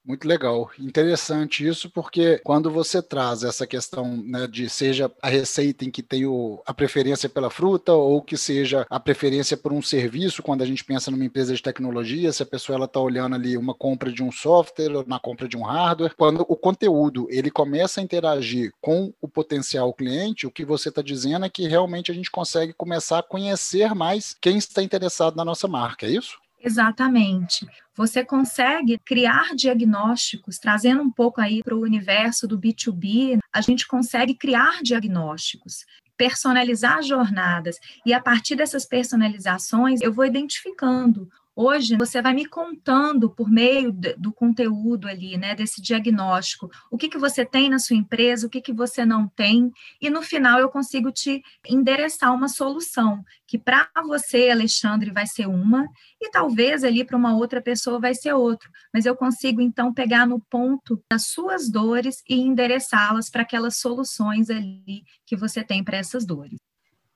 Muito 0.10 0.28
legal. 0.28 0.72
Interessante 0.80 1.68
isso, 1.68 1.88
porque 1.88 2.40
quando 2.44 2.72
você 2.72 3.00
traz 3.00 3.44
essa 3.44 3.68
questão 3.68 4.18
né, 4.18 4.48
de 4.48 4.68
seja 4.68 5.12
a 5.22 5.30
receita 5.30 5.86
em 5.86 5.92
que 5.92 6.02
tem 6.02 6.26
o, 6.26 6.64
a 6.66 6.74
preferência 6.74 7.30
pela 7.30 7.52
fruta 7.52 7.94
ou 7.94 8.20
que 8.20 8.36
seja 8.36 8.88
a 8.90 9.00
preferência 9.00 9.56
por 9.56 9.72
um 9.72 9.84
serviço, 9.84 10.42
quando 10.42 10.64
a 10.64 10.66
gente 10.66 10.84
pensa 10.84 11.12
numa 11.12 11.26
empresa 11.26 11.54
de 11.54 11.62
tecnologia, 11.62 12.34
se 12.34 12.42
a 12.42 12.46
pessoa 12.48 12.84
está 12.84 13.00
olhando 13.00 13.36
ali 13.36 13.56
uma 13.56 13.76
compra 13.76 14.12
de 14.12 14.24
um 14.24 14.32
software 14.32 14.96
ou 14.96 15.06
na 15.06 15.20
compra 15.20 15.48
de 15.48 15.56
um 15.56 15.62
hardware, 15.62 16.16
quando 16.18 16.44
o 16.50 16.56
conteúdo 16.56 17.28
ele 17.30 17.52
começa 17.52 18.02
a 18.02 18.04
interagir 18.04 18.72
com 18.82 19.14
o 19.22 19.28
potencial 19.28 19.94
cliente, 19.94 20.48
o 20.48 20.52
que 20.52 20.66
você 20.66 20.90
está 20.90 21.04
dizendo 21.04 21.46
é 21.46 21.50
que 21.52 21.68
realmente 21.68 22.10
a 22.10 22.16
gente 22.16 22.32
consegue 22.32 22.74
começar 22.74 23.20
a 23.20 23.24
conhecer 23.24 23.94
mais 23.94 24.36
quem 24.42 24.58
está 24.58 24.82
interessado 24.82 25.36
na 25.36 25.46
nossa 25.46 25.68
marca, 25.68 26.08
é 26.08 26.10
isso? 26.10 26.40
Exatamente. 26.62 27.66
Você 27.96 28.24
consegue 28.24 28.98
criar 29.00 29.56
diagnósticos, 29.56 30.58
trazendo 30.58 31.02
um 31.02 31.12
pouco 31.12 31.40
aí 31.42 31.64
para 31.64 31.76
o 31.76 31.82
universo 31.82 32.48
do 32.48 32.60
B2B, 32.60 33.40
a 33.52 33.62
gente 33.62 33.88
consegue 33.88 34.36
criar 34.36 34.82
diagnósticos, 34.84 35.86
personalizar 36.18 37.02
jornadas, 37.02 37.78
e 38.06 38.14
a 38.14 38.22
partir 38.22 38.56
dessas 38.56 38.86
personalizações 38.86 40.02
eu 40.02 40.12
vou 40.12 40.26
identificando 40.26 41.30
Hoje, 41.62 41.98
você 41.98 42.22
vai 42.22 42.34
me 42.34 42.46
contando 42.46 43.30
por 43.30 43.52
meio 43.52 43.92
do 43.92 44.32
conteúdo 44.32 45.10
ali, 45.10 45.38
né, 45.38 45.54
desse 45.54 45.82
diagnóstico, 45.82 46.70
o 46.90 46.98
que, 46.98 47.10
que 47.10 47.18
você 47.18 47.46
tem 47.46 47.70
na 47.70 47.78
sua 47.78 47.98
empresa, 47.98 48.48
o 48.48 48.50
que, 48.50 48.62
que 48.62 48.72
você 48.72 49.06
não 49.06 49.28
tem, 49.28 49.70
e 50.02 50.10
no 50.10 50.22
final 50.22 50.58
eu 50.62 50.70
consigo 50.70 51.12
te 51.12 51.44
endereçar 51.68 52.34
uma 52.34 52.48
solução, 52.48 53.26
que 53.46 53.58
para 53.58 53.90
você, 54.08 54.50
Alexandre, 54.50 55.12
vai 55.12 55.28
ser 55.28 55.50
uma, 55.50 55.86
e 56.22 56.32
talvez 56.32 56.82
ali 56.82 57.04
para 57.04 57.18
uma 57.18 57.36
outra 57.36 57.62
pessoa 57.62 58.00
vai 58.00 58.16
ser 58.16 58.32
outro, 58.32 58.72
mas 58.94 59.06
eu 59.06 59.14
consigo 59.14 59.60
então 59.60 59.94
pegar 59.94 60.26
no 60.26 60.40
ponto 60.40 61.04
das 61.12 61.26
suas 61.26 61.70
dores 61.70 62.24
e 62.30 62.40
endereçá-las 62.40 63.30
para 63.30 63.42
aquelas 63.42 63.82
soluções 63.82 64.50
ali 64.50 65.04
que 65.26 65.36
você 65.36 65.62
tem 65.62 65.84
para 65.84 65.98
essas 65.98 66.26
dores. 66.26 66.69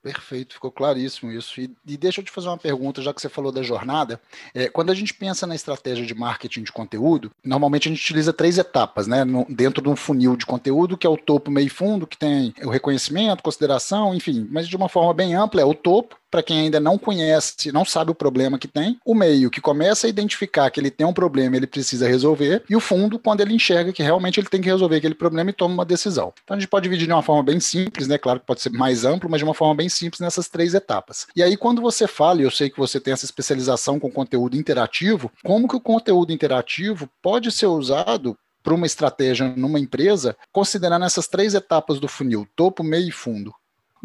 Perfeito, 0.04 0.52
ficou 0.52 0.70
claríssimo 0.70 1.32
isso. 1.32 1.58
E, 1.58 1.74
e, 1.86 1.96
deixa 1.96 2.20
eu 2.20 2.24
te 2.24 2.30
fazer 2.30 2.48
uma 2.48 2.58
pergunta, 2.58 3.00
já 3.00 3.14
que 3.14 3.22
você 3.22 3.28
falou 3.30 3.50
da 3.50 3.62
jornada. 3.62 4.20
É, 4.52 4.68
quando 4.68 4.90
a 4.90 4.94
gente 4.94 5.14
pensa 5.14 5.46
na 5.46 5.54
estratégia 5.54 6.04
de 6.04 6.14
marketing 6.14 6.62
de 6.62 6.70
conteúdo, 6.70 7.30
normalmente 7.42 7.88
a 7.88 7.90
gente 7.90 8.02
utiliza 8.02 8.30
três 8.30 8.58
etapas, 8.58 9.06
né? 9.06 9.24
No, 9.24 9.46
dentro 9.48 9.82
de 9.82 9.88
um 9.88 9.96
funil 9.96 10.36
de 10.36 10.44
conteúdo, 10.44 10.98
que 10.98 11.06
é 11.06 11.10
o 11.10 11.16
topo, 11.16 11.50
meio 11.50 11.70
fundo, 11.70 12.06
que 12.06 12.18
tem 12.18 12.52
o 12.62 12.68
reconhecimento, 12.68 13.42
consideração, 13.42 14.14
enfim, 14.14 14.46
mas 14.50 14.68
de 14.68 14.76
uma 14.76 14.90
forma 14.90 15.14
bem 15.14 15.34
ampla, 15.34 15.62
é 15.62 15.64
o 15.64 15.72
topo, 15.72 16.16
para 16.34 16.42
quem 16.42 16.62
ainda 16.62 16.80
não 16.80 16.98
conhece, 16.98 17.70
não 17.70 17.84
sabe 17.84 18.10
o 18.10 18.14
problema 18.14 18.58
que 18.58 18.66
tem, 18.66 18.98
o 19.06 19.14
meio 19.14 19.48
que 19.48 19.60
começa 19.60 20.08
a 20.08 20.10
identificar 20.10 20.68
que 20.68 20.80
ele 20.80 20.90
tem 20.90 21.06
um 21.06 21.12
problema, 21.12 21.56
ele 21.56 21.64
precisa 21.64 22.08
resolver, 22.08 22.64
e 22.68 22.74
o 22.74 22.80
fundo 22.80 23.20
quando 23.20 23.40
ele 23.40 23.54
enxerga 23.54 23.92
que 23.92 24.02
realmente 24.02 24.40
ele 24.40 24.48
tem 24.48 24.60
que 24.60 24.68
resolver 24.68 24.96
aquele 24.96 25.14
problema 25.14 25.50
e 25.50 25.52
toma 25.52 25.74
uma 25.74 25.84
decisão. 25.84 26.32
Então 26.42 26.56
a 26.56 26.58
gente 26.58 26.68
pode 26.68 26.82
dividir 26.82 27.06
de 27.06 27.12
uma 27.12 27.22
forma 27.22 27.44
bem 27.44 27.60
simples, 27.60 28.08
né? 28.08 28.18
Claro 28.18 28.40
que 28.40 28.46
pode 28.46 28.62
ser 28.62 28.70
mais 28.70 29.04
amplo, 29.04 29.30
mas 29.30 29.38
de 29.38 29.44
uma 29.44 29.54
forma 29.54 29.76
bem 29.76 29.88
simples 29.88 30.18
nessas 30.18 30.48
três 30.48 30.74
etapas. 30.74 31.28
E 31.36 31.42
aí 31.42 31.56
quando 31.56 31.80
você 31.80 32.08
fala, 32.08 32.40
e 32.40 32.44
eu 32.44 32.50
sei 32.50 32.68
que 32.68 32.78
você 32.78 32.98
tem 32.98 33.12
essa 33.12 33.24
especialização 33.24 34.00
com 34.00 34.10
conteúdo 34.10 34.56
interativo, 34.56 35.30
como 35.44 35.68
que 35.68 35.76
o 35.76 35.80
conteúdo 35.80 36.32
interativo 36.32 37.08
pode 37.22 37.52
ser 37.52 37.66
usado 37.66 38.36
para 38.60 38.74
uma 38.74 38.86
estratégia 38.86 39.54
numa 39.56 39.78
empresa, 39.78 40.36
considerando 40.50 41.04
essas 41.04 41.28
três 41.28 41.54
etapas 41.54 42.00
do 42.00 42.08
funil, 42.08 42.44
topo, 42.56 42.82
meio 42.82 43.10
e 43.10 43.12
fundo? 43.12 43.54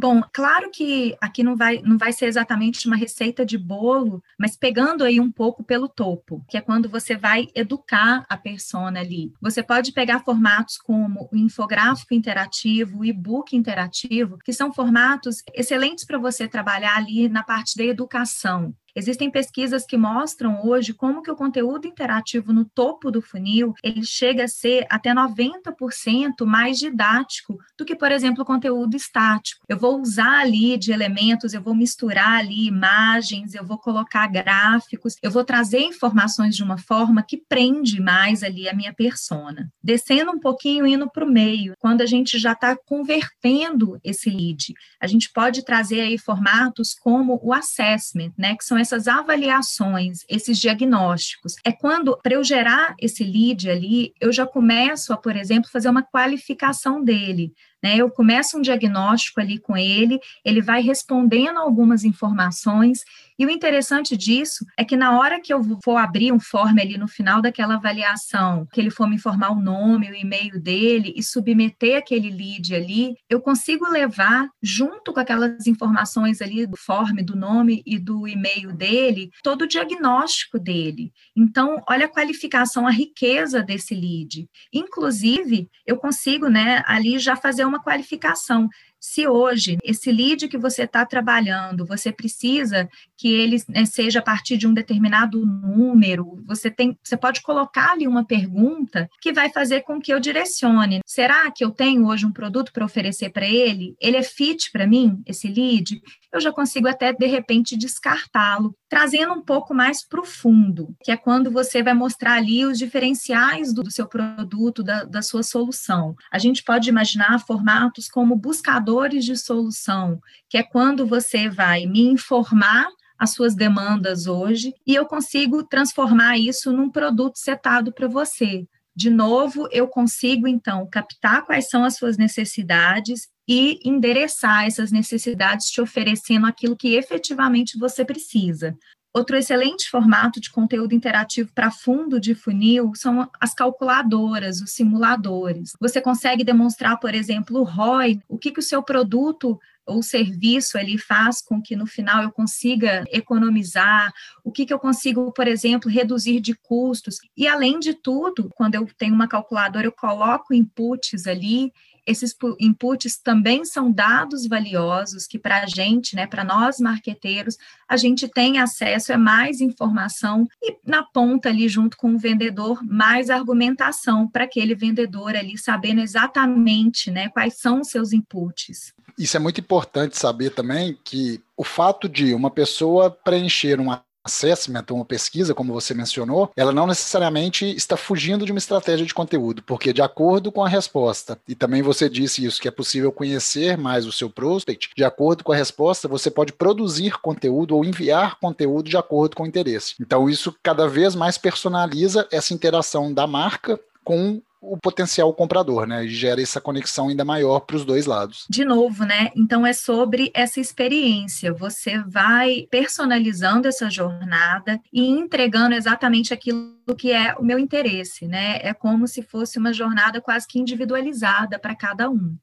Bom, 0.01 0.21
claro 0.31 0.71
que 0.71 1.13
aqui 1.19 1.43
não 1.43 1.57
vai, 1.57 1.81
não 1.81 1.97
vai 1.97 2.13
ser 2.13 2.27
exatamente 2.27 2.87
uma 2.87 2.95
receita 2.95 3.45
de 3.45 3.57
bolo, 3.57 4.23
mas 4.39 4.55
pegando 4.55 5.03
aí 5.03 5.19
um 5.19 5.29
pouco 5.29 5.61
pelo 5.61 5.89
topo, 5.89 6.41
que 6.47 6.55
é 6.55 6.61
quando 6.61 6.87
você 6.87 7.17
vai 7.17 7.49
educar 7.53 8.25
a 8.29 8.37
persona 8.37 9.01
ali. 9.01 9.33
Você 9.41 9.61
pode 9.61 9.91
pegar 9.91 10.23
formatos 10.23 10.77
como 10.77 11.27
o 11.33 11.35
infográfico 11.35 12.13
interativo, 12.13 12.99
o 12.99 13.05
e-book 13.05 13.53
interativo, 13.53 14.37
que 14.37 14.53
são 14.53 14.71
formatos 14.71 15.43
excelentes 15.53 16.05
para 16.05 16.17
você 16.17 16.47
trabalhar 16.47 16.95
ali 16.95 17.27
na 17.27 17.43
parte 17.43 17.75
da 17.75 17.83
educação. 17.83 18.73
Existem 18.95 19.29
pesquisas 19.29 19.85
que 19.85 19.97
mostram 19.97 20.65
hoje 20.65 20.93
como 20.93 21.21
que 21.21 21.31
o 21.31 21.35
conteúdo 21.35 21.87
interativo 21.87 22.51
no 22.53 22.65
topo 22.65 23.11
do 23.11 23.21
funil, 23.21 23.73
ele 23.83 24.03
chega 24.03 24.45
a 24.45 24.47
ser 24.47 24.85
até 24.89 25.13
90% 25.13 26.45
mais 26.45 26.79
didático 26.79 27.57
do 27.77 27.85
que, 27.85 27.95
por 27.95 28.11
exemplo, 28.11 28.43
o 28.43 28.45
conteúdo 28.45 28.95
estático. 28.95 29.63
Eu 29.67 29.77
vou 29.77 30.01
usar 30.01 30.39
ali 30.39 30.77
de 30.77 30.91
elementos, 30.91 31.53
eu 31.53 31.61
vou 31.61 31.75
misturar 31.75 32.39
ali 32.39 32.67
imagens, 32.67 33.53
eu 33.53 33.65
vou 33.65 33.77
colocar 33.77 34.27
gráficos, 34.27 35.15
eu 35.21 35.31
vou 35.31 35.43
trazer 35.43 35.79
informações 35.79 36.55
de 36.55 36.63
uma 36.63 36.77
forma 36.77 37.23
que 37.23 37.37
prende 37.37 38.01
mais 38.01 38.43
ali 38.43 38.67
a 38.67 38.73
minha 38.73 38.93
persona. 38.93 39.71
Descendo 39.83 40.31
um 40.31 40.39
pouquinho, 40.39 40.87
indo 40.87 41.09
para 41.09 41.25
o 41.25 41.31
meio, 41.31 41.73
quando 41.79 42.01
a 42.01 42.05
gente 42.05 42.37
já 42.37 42.53
está 42.53 42.75
convertendo 42.75 43.99
esse 44.03 44.29
lead, 44.29 44.73
a 44.99 45.07
gente 45.07 45.31
pode 45.31 45.63
trazer 45.63 46.01
aí 46.01 46.17
formatos 46.17 46.93
como 46.93 47.39
o 47.43 47.53
assessment, 47.53 48.31
né, 48.37 48.55
que 48.55 48.63
são 48.63 48.78
essas 48.79 49.07
avaliações, 49.07 50.19
esses 50.29 50.57
diagnósticos. 50.57 51.55
É 51.63 51.71
quando, 51.71 52.17
para 52.21 52.35
eu 52.35 52.43
gerar 52.43 52.95
esse 52.99 53.23
lead 53.23 53.69
ali, 53.69 54.13
eu 54.19 54.31
já 54.31 54.45
começo 54.45 55.13
a, 55.13 55.17
por 55.17 55.35
exemplo, 55.35 55.69
fazer 55.71 55.89
uma 55.89 56.03
qualificação 56.03 57.03
dele. 57.03 57.53
Né? 57.83 57.97
Eu 57.97 58.09
começo 58.09 58.57
um 58.57 58.61
diagnóstico 58.61 59.39
ali 59.39 59.57
com 59.57 59.75
ele, 59.75 60.19
ele 60.43 60.61
vai 60.61 60.81
respondendo 60.81 61.57
algumas 61.57 62.03
informações, 62.03 63.03
e 63.39 63.45
o 63.45 63.49
interessante 63.49 64.17
disso 64.17 64.65
é 64.77 64.83
que 64.83 64.97
na 64.97 65.17
hora 65.17 65.39
que 65.39 65.53
eu 65.53 65.61
for 65.81 65.95
abrir 65.95 66.33
um 66.33 66.41
form 66.41 66.77
ali 66.77 66.97
no 66.97 67.07
final 67.07 67.41
daquela 67.41 67.75
avaliação, 67.75 68.67
que 68.73 68.81
ele 68.81 68.89
for 68.89 69.07
me 69.07 69.15
informar 69.15 69.51
o 69.51 69.61
nome, 69.61 70.11
o 70.11 70.13
e-mail 70.13 70.61
dele 70.61 71.13
e 71.15 71.23
submeter 71.23 71.97
aquele 71.97 72.29
lead 72.29 72.75
ali, 72.75 73.15
eu 73.29 73.39
consigo 73.39 73.89
levar 73.89 74.49
junto 74.61 75.13
com 75.13 75.21
aquelas 75.21 75.65
informações 75.67 76.41
ali 76.41 76.67
do 76.67 76.75
form, 76.75 77.23
do 77.23 77.33
nome 77.33 77.81
e 77.85 77.97
do 77.97 78.27
e-mail 78.27 78.73
dele, 78.73 79.29
todo 79.41 79.61
o 79.61 79.67
diagnóstico 79.67 80.59
dele. 80.59 81.13
Então, 81.33 81.81
olha 81.87 82.07
a 82.07 82.09
qualificação, 82.09 82.85
a 82.85 82.91
riqueza 82.91 83.63
desse 83.63 83.95
lead. 83.95 84.49
Inclusive, 84.73 85.69
eu 85.87 85.95
consigo, 85.95 86.49
né, 86.49 86.83
ali 86.85 87.17
já 87.17 87.37
fazer 87.37 87.63
uma 87.69 87.81
qualificação. 87.81 88.67
Se 88.99 89.27
hoje 89.27 89.77
esse 89.81 90.11
lead 90.11 90.47
que 90.49 90.57
você 90.57 90.83
está 90.83 91.05
trabalhando, 91.05 91.85
você 91.85 92.11
precisa 92.11 92.89
que 93.17 93.33
ele 93.33 93.57
né, 93.69 93.85
seja 93.85 94.19
a 94.19 94.21
partir 94.21 94.57
de 94.57 94.67
um 94.67 94.73
determinado 94.73 95.45
número, 95.45 96.43
você 96.45 96.69
tem, 96.69 96.97
você 97.01 97.15
pode 97.15 97.41
colocar 97.41 97.91
ali 97.91 98.07
uma 98.07 98.25
pergunta 98.25 99.09
que 99.21 99.31
vai 99.31 99.49
fazer 99.49 99.81
com 99.81 100.01
que 100.01 100.13
eu 100.13 100.19
direcione. 100.19 100.99
Será 101.05 101.49
que 101.51 101.63
eu 101.63 101.71
tenho 101.71 102.07
hoje 102.07 102.25
um 102.25 102.33
produto 102.33 102.73
para 102.73 102.83
oferecer 102.83 103.29
para 103.29 103.47
ele? 103.47 103.95
Ele 104.01 104.17
é 104.17 104.23
fit 104.23 104.69
para 104.71 104.85
mim, 104.85 105.21
esse 105.25 105.47
lead? 105.47 106.01
Eu 106.31 106.39
já 106.39 106.51
consigo 106.51 106.87
até 106.87 107.11
de 107.11 107.25
repente 107.25 107.75
descartá-lo, 107.75 108.75
trazendo 108.87 109.33
um 109.33 109.41
pouco 109.41 109.73
mais 109.73 110.07
para 110.07 110.21
o 110.21 110.25
fundo, 110.25 110.95
que 111.03 111.11
é 111.11 111.17
quando 111.17 111.49
você 111.49 111.81
vai 111.81 111.93
mostrar 111.93 112.33
ali 112.33 112.65
os 112.65 112.77
diferenciais 112.77 113.73
do, 113.73 113.89
seu 113.89 114.07
produto, 114.07 114.83
da, 114.83 115.03
da 115.05 115.21
sua 115.23 115.41
solução. 115.41 116.15
A 116.31 116.37
gente 116.37 116.63
pode 116.63 116.87
imaginar 116.87 117.39
formatos 117.39 118.07
como 118.07 118.35
buscador 118.35 119.09
de 119.09 119.35
solução, 119.35 120.19
que 120.47 120.57
é 120.57 120.63
quando 120.63 121.05
você 121.05 121.49
vai 121.49 121.87
me 121.87 122.01
informar 122.01 122.87
as 123.17 123.31
suas 123.31 123.53
demandas 123.53 124.27
hoje 124.27 124.73
e 124.87 124.95
eu 124.95 125.05
consigo 125.05 125.63
transformar 125.63 126.37
isso 126.37 126.71
num 126.71 126.89
produto 126.89 127.37
setado 127.37 127.91
para 127.91 128.07
você. 128.07 128.65
De 128.95 129.09
novo, 129.09 129.67
eu 129.71 129.87
consigo 129.87 130.47
então 130.47 130.87
captar 130.89 131.45
quais 131.45 131.69
são 131.69 131.83
as 131.83 131.95
suas 131.95 132.17
necessidades 132.17 133.27
e 133.49 133.79
endereçar 133.83 134.67
essas 134.67 134.91
necessidades 134.91 135.71
te 135.71 135.81
oferecendo 135.81 136.45
aquilo 136.45 136.77
que 136.77 136.93
efetivamente 136.93 137.79
você 137.79 138.05
precisa. 138.05 138.77
Outro 139.11 139.35
excelente 139.35 139.89
formato 139.89 140.39
de 140.39 140.51
conteúdo 140.51 140.93
interativo 140.93 141.51
para 141.55 141.71
fundo 141.71 142.19
de 142.19 142.35
funil 142.35 142.91
são 142.93 143.27
as 143.41 143.55
calculadoras, 143.55 144.61
os 144.61 144.71
simuladores. 144.71 145.71
Você 145.81 145.99
consegue 145.99 146.43
demonstrar, 146.43 146.99
por 146.99 147.15
exemplo, 147.15 147.59
o 147.59 147.63
ROI, 147.63 148.19
o 148.29 148.37
que, 148.37 148.51
que 148.51 148.59
o 148.59 148.63
seu 148.63 148.83
produto 148.83 149.59
ou 149.83 150.03
serviço 150.03 150.77
ali 150.77 150.99
faz 150.99 151.41
com 151.41 151.59
que 151.59 151.75
no 151.75 151.87
final 151.87 152.21
eu 152.21 152.31
consiga 152.31 153.03
economizar, 153.11 154.13
o 154.43 154.51
que, 154.51 154.63
que 154.63 154.73
eu 154.73 154.77
consigo, 154.77 155.33
por 155.33 155.47
exemplo, 155.47 155.89
reduzir 155.89 156.39
de 156.39 156.53
custos. 156.53 157.17
E 157.35 157.47
além 157.47 157.79
de 157.79 157.95
tudo, 157.95 158.49
quando 158.55 158.75
eu 158.75 158.87
tenho 158.95 159.15
uma 159.15 159.27
calculadora, 159.27 159.87
eu 159.87 159.91
coloco 159.91 160.53
inputs 160.53 161.25
ali 161.25 161.73
esses 162.05 162.35
inputs 162.59 163.17
também 163.17 163.65
são 163.65 163.91
dados 163.91 164.47
valiosos 164.47 165.27
que 165.27 165.39
para 165.39 165.61
a 165.61 165.65
gente, 165.65 166.15
né, 166.15 166.27
para 166.27 166.43
nós 166.43 166.79
marqueteiros, 166.79 167.57
a 167.87 167.97
gente 167.97 168.27
tem 168.27 168.59
acesso, 168.59 169.11
é 169.11 169.17
mais 169.17 169.61
informação 169.61 170.47
e 170.61 170.77
na 170.85 171.03
ponta 171.03 171.49
ali 171.49 171.67
junto 171.67 171.97
com 171.97 172.15
o 172.15 172.19
vendedor, 172.19 172.83
mais 172.83 173.29
argumentação 173.29 174.27
para 174.27 174.43
aquele 174.43 174.75
vendedor 174.75 175.35
ali 175.35 175.57
sabendo 175.57 176.01
exatamente, 176.01 177.11
né, 177.11 177.29
quais 177.29 177.55
são 177.55 177.81
os 177.81 177.89
seus 177.89 178.13
inputs. 178.13 178.93
Isso 179.17 179.35
é 179.35 179.39
muito 179.39 179.59
importante 179.59 180.17
saber 180.17 180.51
também 180.51 180.97
que 181.03 181.41
o 181.57 181.63
fato 181.63 182.07
de 182.07 182.33
uma 182.33 182.49
pessoa 182.49 183.11
preencher 183.11 183.79
uma 183.79 184.01
assessment, 184.29 184.85
uma 184.91 185.05
pesquisa, 185.05 185.53
como 185.53 185.73
você 185.73 185.93
mencionou, 185.93 186.51
ela 186.55 186.71
não 186.71 186.87
necessariamente 186.87 187.65
está 187.65 187.97
fugindo 187.97 188.45
de 188.45 188.51
uma 188.51 188.59
estratégia 188.59 189.05
de 189.05 189.13
conteúdo, 189.13 189.61
porque 189.63 189.91
de 189.91 190.01
acordo 190.01 190.51
com 190.51 190.63
a 190.63 190.69
resposta, 190.69 191.37
e 191.47 191.55
também 191.55 191.81
você 191.81 192.09
disse 192.09 192.45
isso, 192.45 192.61
que 192.61 192.67
é 192.67 192.71
possível 192.71 193.11
conhecer 193.11 193.77
mais 193.77 194.05
o 194.05 194.11
seu 194.11 194.29
prospect, 194.29 194.91
de 194.95 195.03
acordo 195.03 195.43
com 195.43 195.51
a 195.51 195.55
resposta, 195.55 196.07
você 196.07 196.29
pode 196.29 196.53
produzir 196.53 197.17
conteúdo 197.19 197.75
ou 197.75 197.83
enviar 197.83 198.39
conteúdo 198.39 198.89
de 198.89 198.97
acordo 198.97 199.35
com 199.35 199.43
o 199.43 199.47
interesse. 199.47 199.95
Então, 199.99 200.29
isso 200.29 200.55
cada 200.61 200.87
vez 200.87 201.15
mais 201.15 201.37
personaliza 201.37 202.27
essa 202.31 202.53
interação 202.53 203.13
da 203.13 203.25
marca 203.25 203.79
com 204.03 204.41
o 204.61 204.77
potencial 204.77 205.33
comprador, 205.33 205.87
né? 205.87 206.07
Gera 206.07 206.41
essa 206.41 206.59
conexão 206.59 207.09
ainda 207.09 207.23
maior 207.23 207.61
para 207.61 207.75
os 207.75 207.85
dois 207.85 208.05
lados. 208.05 208.45
De 208.49 208.65
novo, 208.65 209.05
né? 209.05 209.31
Então 209.35 209.65
é 209.65 209.73
sobre 209.73 210.31
essa 210.33 210.59
experiência. 210.59 211.53
Você 211.53 211.99
vai 211.99 212.67
personalizando 212.69 213.67
essa 213.67 213.89
jornada 213.89 214.79
e 214.91 215.07
entregando 215.07 215.75
exatamente 215.75 216.33
aquilo 216.33 216.77
que 216.97 217.11
é 217.11 217.35
o 217.35 217.43
meu 217.43 217.57
interesse, 217.57 218.27
né? 218.27 218.59
É 218.61 218.73
como 218.73 219.07
se 219.07 219.21
fosse 219.21 219.57
uma 219.57 219.71
jornada 219.71 220.19
quase 220.21 220.47
que 220.47 220.59
individualizada 220.59 221.57
para 221.57 221.75
cada 221.75 222.09
um. 222.09 222.35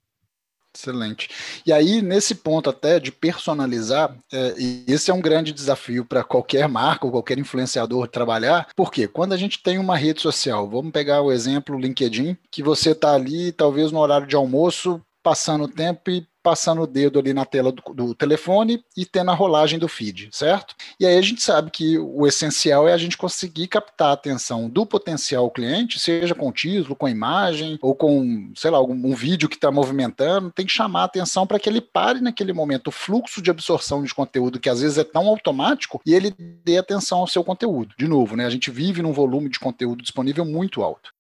Excelente. 0.77 1.31
E 1.65 1.73
aí, 1.73 2.03
nesse 2.03 2.35
ponto 2.35 2.69
até 2.69 3.01
de 3.01 3.11
personalizar, 3.11 4.15
é, 4.31 4.55
esse 4.87 5.11
é 5.11 5.15
um 5.15 5.21
grande 5.21 5.53
desafio 5.53 6.05
para 6.05 6.23
qualquer 6.23 6.69
marca 6.69 7.07
ou 7.07 7.13
qualquer 7.13 7.39
influenciador 7.39 8.07
trabalhar, 8.09 8.69
porque 8.77 9.09
quando 9.09 9.33
a 9.33 9.37
gente 9.39 9.63
tem 9.63 9.79
uma 9.79 9.97
rede 9.97 10.21
social, 10.21 10.69
vamos 10.69 10.93
pegar 10.93 11.23
o 11.23 11.33
exemplo 11.33 11.79
LinkedIn, 11.79 12.37
que 12.51 12.63
você 12.63 12.91
está 12.91 13.15
ali, 13.15 13.53
talvez 13.53 13.91
no 13.91 14.01
horário 14.01 14.27
de 14.27 14.37
almoço, 14.37 15.01
passando 15.23 15.65
o 15.65 15.69
tempo 15.69 16.11
e 16.11 16.27
passando 16.47 16.83
o 16.83 16.87
dedo 16.87 17.19
ali 17.19 17.35
na 17.35 17.45
tela 17.45 17.73
do, 17.73 17.83
do, 17.93 18.15
telefone 18.15 18.81
e 18.97 19.05
tendo 19.05 19.33
a 19.33 19.35
rolagem 19.35 19.81
do 19.81 19.89
feed, 19.89 20.29
certo? 20.31 20.77
E 21.01 21.05
aí 21.05 21.19
a 21.19 21.21
gente 21.21 21.43
sabe 21.43 21.73
que 21.73 21.99
o 21.99 22.25
essencial 22.25 22.87
é 22.87 22.93
a 22.93 22.97
gente 22.97 23.19
conseguir 23.19 23.67
captar 23.67 24.11
a 24.11 24.13
atenção 24.13 24.71
do 24.71 24.87
potencial 24.87 25.51
cliente, 25.51 25.99
seja 25.99 26.37
com 26.37 26.53
título, 26.53 26.95
com 26.95 27.09
imagem, 27.09 27.81
ou 27.83 27.97
com, 27.97 28.53
sei 28.55 28.71
lá, 28.71 28.79
algum, 28.79 28.95
um 28.95 29.13
vídeo 29.13 29.49
que 29.49 29.57
está 29.57 29.73
movimentando, 29.73 30.53
tem 30.53 30.65
que 30.65 30.73
chamar 30.73 31.01
a 31.01 31.07
atenção 31.07 31.49
para 31.49 31.59
que 31.59 31.69
ele 31.69 31.81
pare 31.81 32.21
naquele 32.21 32.53
momento 32.53 32.87
o 32.87 32.93
fluxo 32.93 33.43
de 33.43 33.51
absorção 33.51 34.05
de 34.05 34.15
conteúdo, 34.15 34.61
que 34.61 34.71
às 34.71 34.81
vezes 34.81 34.99
é 34.99 35.05
tão 35.05 35.27
automático, 35.27 36.01
e 36.07 36.15
ele 36.15 36.33
dê 36.65 36.79
atenção 36.79 37.19
ao 37.19 37.27
seu 37.27 37.43
conteúdo. 37.43 37.93
De 37.99 38.07
novo, 38.07 38.37
né? 38.37 38.47
A 38.47 38.51
gente 38.51 38.71
vive 38.71 39.03
num 39.03 39.13
volume 39.13 39.49
de 39.49 39.59
conteúdo 39.59 40.01
disponível 40.01 40.45
muito 40.45 40.81
alto. 40.85 41.11